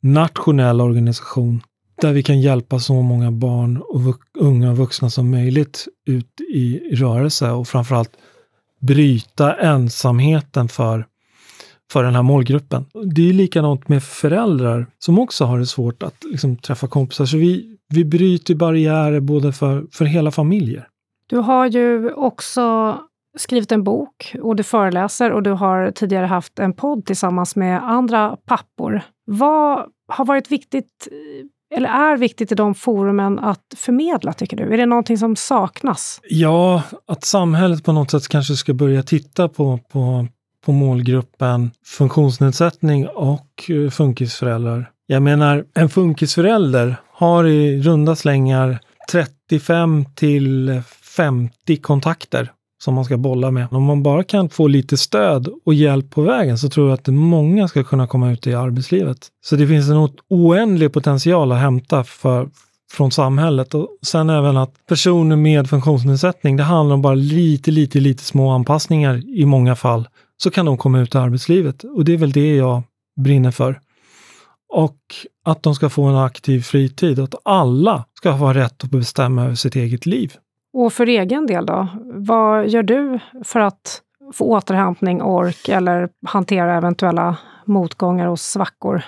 nationell 0.03 0.81
organisation 0.81 1.63
där 2.01 2.13
vi 2.13 2.23
kan 2.23 2.41
hjälpa 2.41 2.79
så 2.79 3.03
många 3.03 3.31
barn 3.31 3.77
och 3.77 4.17
unga 4.39 4.71
och 4.71 4.77
vuxna 4.77 5.11
som 5.11 5.31
möjligt 5.31 5.89
ut 6.07 6.41
i 6.55 6.95
rörelse 6.95 7.51
och 7.51 7.69
framförallt 7.69 8.17
bryta 8.81 9.55
ensamheten 9.55 10.69
för, 10.69 11.07
för 11.93 12.05
den 12.05 12.15
här 12.15 12.23
målgruppen. 12.23 12.85
Det 13.15 13.29
är 13.29 13.33
likadant 13.33 13.89
med 13.89 14.03
föräldrar 14.03 14.87
som 14.99 15.19
också 15.19 15.45
har 15.45 15.59
det 15.59 15.67
svårt 15.67 16.03
att 16.03 16.25
liksom, 16.25 16.57
träffa 16.57 16.87
kompisar. 16.87 17.27
Så 17.27 17.37
vi, 17.37 17.72
vi 17.93 18.05
bryter 18.05 18.55
barriärer 18.55 19.21
både 19.21 19.53
för, 19.53 19.87
för 19.93 20.05
hela 20.05 20.31
familjer. 20.31 20.89
Du 21.27 21.39
har 21.39 21.67
ju 21.67 22.13
också 22.13 22.99
skrivit 23.37 23.73
en 23.73 23.85
bok 23.85 24.35
och 24.43 24.57
du 24.57 24.63
föreläser 24.63 25.33
och 25.33 25.43
du 25.43 25.51
har 25.51 25.91
tidigare 25.91 26.27
haft 26.27 26.59
en 26.59 26.73
podd 26.73 27.07
tillsammans 27.07 27.57
med 27.57 27.91
andra 27.91 28.37
pappor. 28.37 29.03
Vad 29.25 29.87
har 30.09 30.25
varit 30.25 30.51
viktigt 30.51 31.09
eller 31.75 31.89
är 31.89 32.17
viktigt 32.17 32.53
i 32.53 32.55
de 32.55 32.75
forumen 32.75 33.39
att 33.39 33.75
förmedla, 33.77 34.33
tycker 34.33 34.57
du? 34.57 34.73
Är 34.75 34.77
det 34.77 34.87
någonting 34.87 35.19
som 35.19 35.37
saknas? 35.37 36.21
Ja, 36.29 36.83
att 37.07 37.25
samhället 37.25 37.85
på 37.85 37.93
något 37.93 38.11
sätt 38.11 38.29
kanske 38.29 38.55
ska 38.55 38.75
börja 38.75 39.03
titta 39.03 39.49
på, 39.49 39.79
på, 39.93 40.27
på 40.65 40.73
målgruppen 40.73 41.71
funktionsnedsättning 41.87 43.09
och 43.09 43.71
eh, 43.71 43.91
funkisföräldrar. 43.91 44.91
Jag 45.13 45.23
menar, 45.23 45.65
en 45.75 45.89
funkisförälder 45.89 46.97
har 47.13 47.45
i 47.45 47.83
runda 47.83 48.17
slängar 48.17 48.79
35 49.11 50.05
till 50.15 50.83
50 51.17 51.77
kontakter 51.77 52.53
som 52.85 52.95
man 52.95 53.05
ska 53.05 53.17
bolla 53.17 53.51
med. 53.51 53.67
Om 53.71 53.83
man 53.83 54.03
bara 54.03 54.25
kan 54.25 54.49
få 54.49 54.67
lite 54.67 54.97
stöd 54.97 55.49
och 55.65 55.75
hjälp 55.75 56.11
på 56.11 56.23
vägen 56.23 56.59
så 56.59 56.69
tror 56.69 56.89
jag 56.89 56.95
att 56.95 57.07
många 57.07 57.69
ska 57.69 57.85
kunna 57.85 58.07
komma 58.07 58.33
ut 58.33 58.47
i 58.47 58.55
arbetslivet. 58.55 59.29
Så 59.45 59.57
det 59.57 59.67
finns 59.67 59.91
en 59.91 60.09
oändlig 60.29 60.93
potential 60.93 61.53
att 61.53 61.59
hämta 61.59 62.05
för, 62.05 62.49
från 62.93 63.11
samhället 63.11 63.75
och 63.75 63.89
sen 64.03 64.31
även 64.31 64.57
att 64.57 64.75
personer 64.89 65.37
med 65.37 65.71
funktionsnedsättning, 65.71 66.57
det 66.57 66.63
handlar 66.63 66.95
om 66.95 67.03
bara 67.03 67.15
lite, 67.15 67.71
lite, 67.71 68.01
lite 68.01 68.25
små 68.25 68.51
anpassningar 68.51 69.39
i 69.39 69.45
många 69.45 69.77
fall, 69.77 70.09
så 70.43 70.51
kan 70.51 70.67
de 70.67 70.77
komma 70.77 71.01
ut 71.01 71.15
i 71.15 71.19
arbetslivet 71.19 71.85
och 71.85 72.05
det 72.05 72.13
är 72.13 72.19
väl 72.19 72.33
det 72.33 72.57
jag 72.57 72.83
brinner 73.21 73.51
för. 73.51 73.81
Och 74.73 74.99
att 75.45 75.63
de 75.63 75.75
ska 75.75 75.89
få 75.89 76.05
en 76.05 76.17
aktiv 76.17 76.61
fritid, 76.61 77.19
att 77.19 77.35
alla 77.45 78.05
ska 78.15 78.31
ha 78.31 78.55
rätt 78.55 78.85
att 78.85 78.91
bestämma 78.91 79.45
över 79.45 79.55
sitt 79.55 79.77
eget 79.77 80.07
liv. 80.07 80.33
Och 80.73 80.93
för 80.93 81.07
egen 81.07 81.47
del 81.47 81.67
då? 81.67 81.89
Vad 82.15 82.69
gör 82.69 82.83
du 82.83 83.19
för 83.45 83.61
att 83.61 84.03
få 84.35 84.45
återhämtning, 84.45 85.23
ork 85.23 85.69
eller 85.69 86.09
hantera 86.27 86.77
eventuella 86.77 87.37
motgångar 87.67 88.27
och 88.27 88.41
svackor? 88.41 89.03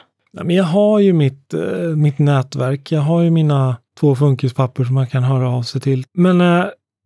jag 0.48 0.64
har 0.64 0.98
ju 0.98 1.12
mitt, 1.12 1.54
eh, 1.54 1.60
mitt 1.96 2.18
nätverk. 2.18 2.92
Jag 2.92 3.00
har 3.00 3.22
ju 3.22 3.30
mina 3.30 3.76
två 4.00 4.14
funkispappor 4.14 4.84
som 4.84 4.94
man 4.94 5.06
kan 5.06 5.22
höra 5.22 5.50
av 5.50 5.62
sig 5.62 5.80
till. 5.80 6.04
Men 6.14 6.40
eh, 6.40 6.64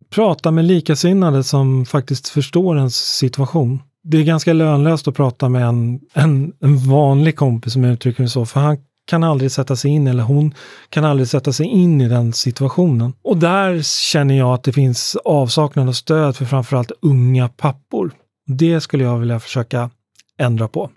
prata 0.09 0.51
med 0.51 0.65
likasinnade 0.65 1.43
som 1.43 1.85
faktiskt 1.85 2.29
förstår 2.29 2.77
ens 2.77 2.95
situation. 2.95 3.79
Det 4.03 4.17
är 4.17 4.23
ganska 4.23 4.53
lönlöst 4.53 5.07
att 5.07 5.15
prata 5.15 5.49
med 5.49 5.63
en, 5.63 5.99
en, 6.13 6.53
en 6.59 6.77
vanlig 6.77 7.35
kompis 7.35 7.73
som 7.73 7.85
uttrycker 7.85 8.23
det 8.23 8.29
så, 8.29 8.45
för 8.45 8.59
han 8.59 8.77
kan 9.07 9.23
aldrig 9.23 9.51
sätta 9.51 9.75
sig 9.75 9.91
in, 9.91 10.07
eller 10.07 10.23
hon 10.23 10.53
kan 10.89 11.05
aldrig 11.05 11.27
sätta 11.27 11.53
sig 11.53 11.65
in 11.65 12.01
i 12.01 12.09
den 12.09 12.33
situationen. 12.33 13.13
Och 13.21 13.37
där 13.37 13.81
känner 13.81 14.37
jag 14.37 14.53
att 14.53 14.63
det 14.63 14.73
finns 14.73 15.15
avsaknad 15.15 15.87
av 15.87 15.93
stöd 15.93 16.35
för 16.35 16.45
framförallt 16.45 16.91
unga 17.01 17.47
pappor. 17.49 18.11
Det 18.47 18.81
skulle 18.81 19.03
jag 19.03 19.17
vilja 19.17 19.39
försöka 19.39 19.89
ändra 20.37 20.67
på. 20.67 20.89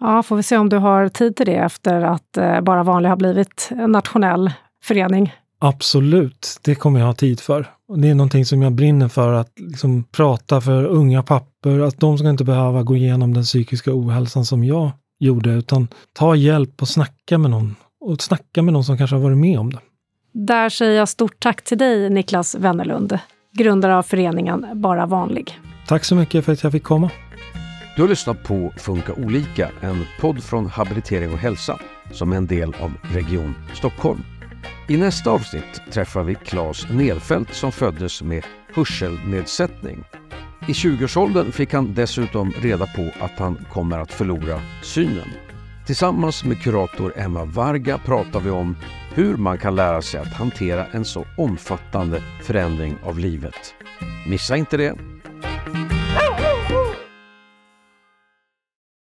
Ja, 0.00 0.22
får 0.22 0.36
vi 0.36 0.42
se 0.42 0.56
om 0.56 0.68
du 0.68 0.76
har 0.76 1.08
tid 1.08 1.36
till 1.36 1.46
det 1.46 1.56
efter 1.56 2.02
att 2.02 2.36
eh, 2.36 2.60
Bara 2.60 2.82
vanlig 2.82 3.08
har 3.08 3.16
blivit 3.16 3.68
en 3.70 3.92
nationell 3.92 4.52
förening. 4.84 5.32
Absolut, 5.58 6.58
det 6.62 6.74
kommer 6.74 7.00
jag 7.00 7.06
ha 7.06 7.14
tid 7.14 7.40
för. 7.40 7.70
Och 7.88 7.98
det 7.98 8.08
är 8.08 8.14
någonting 8.14 8.44
som 8.44 8.62
jag 8.62 8.72
brinner 8.72 9.08
för, 9.08 9.32
att 9.32 9.52
liksom 9.56 10.04
prata 10.04 10.60
för 10.60 10.84
unga 10.84 11.22
pappor, 11.22 11.82
att 11.82 12.00
de 12.00 12.18
ska 12.18 12.30
inte 12.30 12.44
behöva 12.44 12.82
gå 12.82 12.96
igenom 12.96 13.34
den 13.34 13.42
psykiska 13.42 13.90
ohälsan 13.94 14.44
som 14.44 14.64
jag 14.64 14.90
gjorde, 15.18 15.50
utan 15.50 15.88
ta 16.12 16.34
hjälp 16.34 16.82
och 16.82 16.88
snacka 16.88 17.38
med 17.38 17.50
någon. 17.50 17.76
Och 18.00 18.22
snacka 18.22 18.62
med 18.62 18.72
någon 18.72 18.84
som 18.84 18.98
kanske 18.98 19.16
har 19.16 19.22
varit 19.22 19.38
med 19.38 19.58
om 19.58 19.72
det. 19.72 19.80
Där 20.32 20.68
säger 20.68 20.98
jag 20.98 21.08
stort 21.08 21.40
tack 21.40 21.64
till 21.64 21.78
dig, 21.78 22.10
Niklas 22.10 22.54
Wennerlund, 22.54 23.18
grundare 23.52 23.96
av 23.96 24.02
föreningen 24.02 24.66
Bara 24.74 25.06
Vanlig. 25.06 25.60
Tack 25.86 26.04
så 26.04 26.14
mycket 26.14 26.44
för 26.44 26.52
att 26.52 26.62
jag 26.62 26.72
fick 26.72 26.84
komma. 26.84 27.10
Du 27.96 28.02
har 28.02 28.08
lyssnat 28.08 28.42
på 28.42 28.72
Funka 28.76 29.12
olika, 29.14 29.70
en 29.80 30.04
podd 30.20 30.42
från 30.42 30.66
Habilitering 30.66 31.32
och 31.32 31.38
hälsa 31.38 31.78
som 32.12 32.32
är 32.32 32.36
en 32.36 32.46
del 32.46 32.74
av 32.80 32.92
Region 33.02 33.54
Stockholm. 33.74 34.35
I 34.88 34.96
nästa 34.96 35.30
avsnitt 35.30 35.82
träffar 35.92 36.22
vi 36.22 36.34
Claes 36.34 36.86
Nelfelt 36.90 37.54
som 37.54 37.72
föddes 37.72 38.22
med 38.22 38.44
hörselnedsättning 38.74 40.04
i 40.68 40.72
20-årsåldern 40.72 41.52
fick 41.52 41.72
han 41.72 41.94
dessutom 41.94 42.50
reda 42.50 42.86
på 42.86 43.10
att 43.20 43.38
han 43.38 43.66
kommer 43.72 43.98
att 43.98 44.12
förlora 44.12 44.60
synen. 44.82 45.28
Tillsammans 45.86 46.44
med 46.44 46.62
kurator 46.62 47.12
Emma 47.16 47.44
Varga 47.44 47.98
pratar 47.98 48.40
vi 48.40 48.50
om 48.50 48.76
hur 49.14 49.36
man 49.36 49.58
kan 49.58 49.74
lära 49.74 50.02
sig 50.02 50.20
att 50.20 50.32
hantera 50.32 50.86
en 50.86 51.04
så 51.04 51.26
omfattande 51.36 52.22
förändring 52.42 52.96
av 53.02 53.18
livet. 53.18 53.74
Missa 54.28 54.56
inte 54.56 54.76
det! 54.76 55.15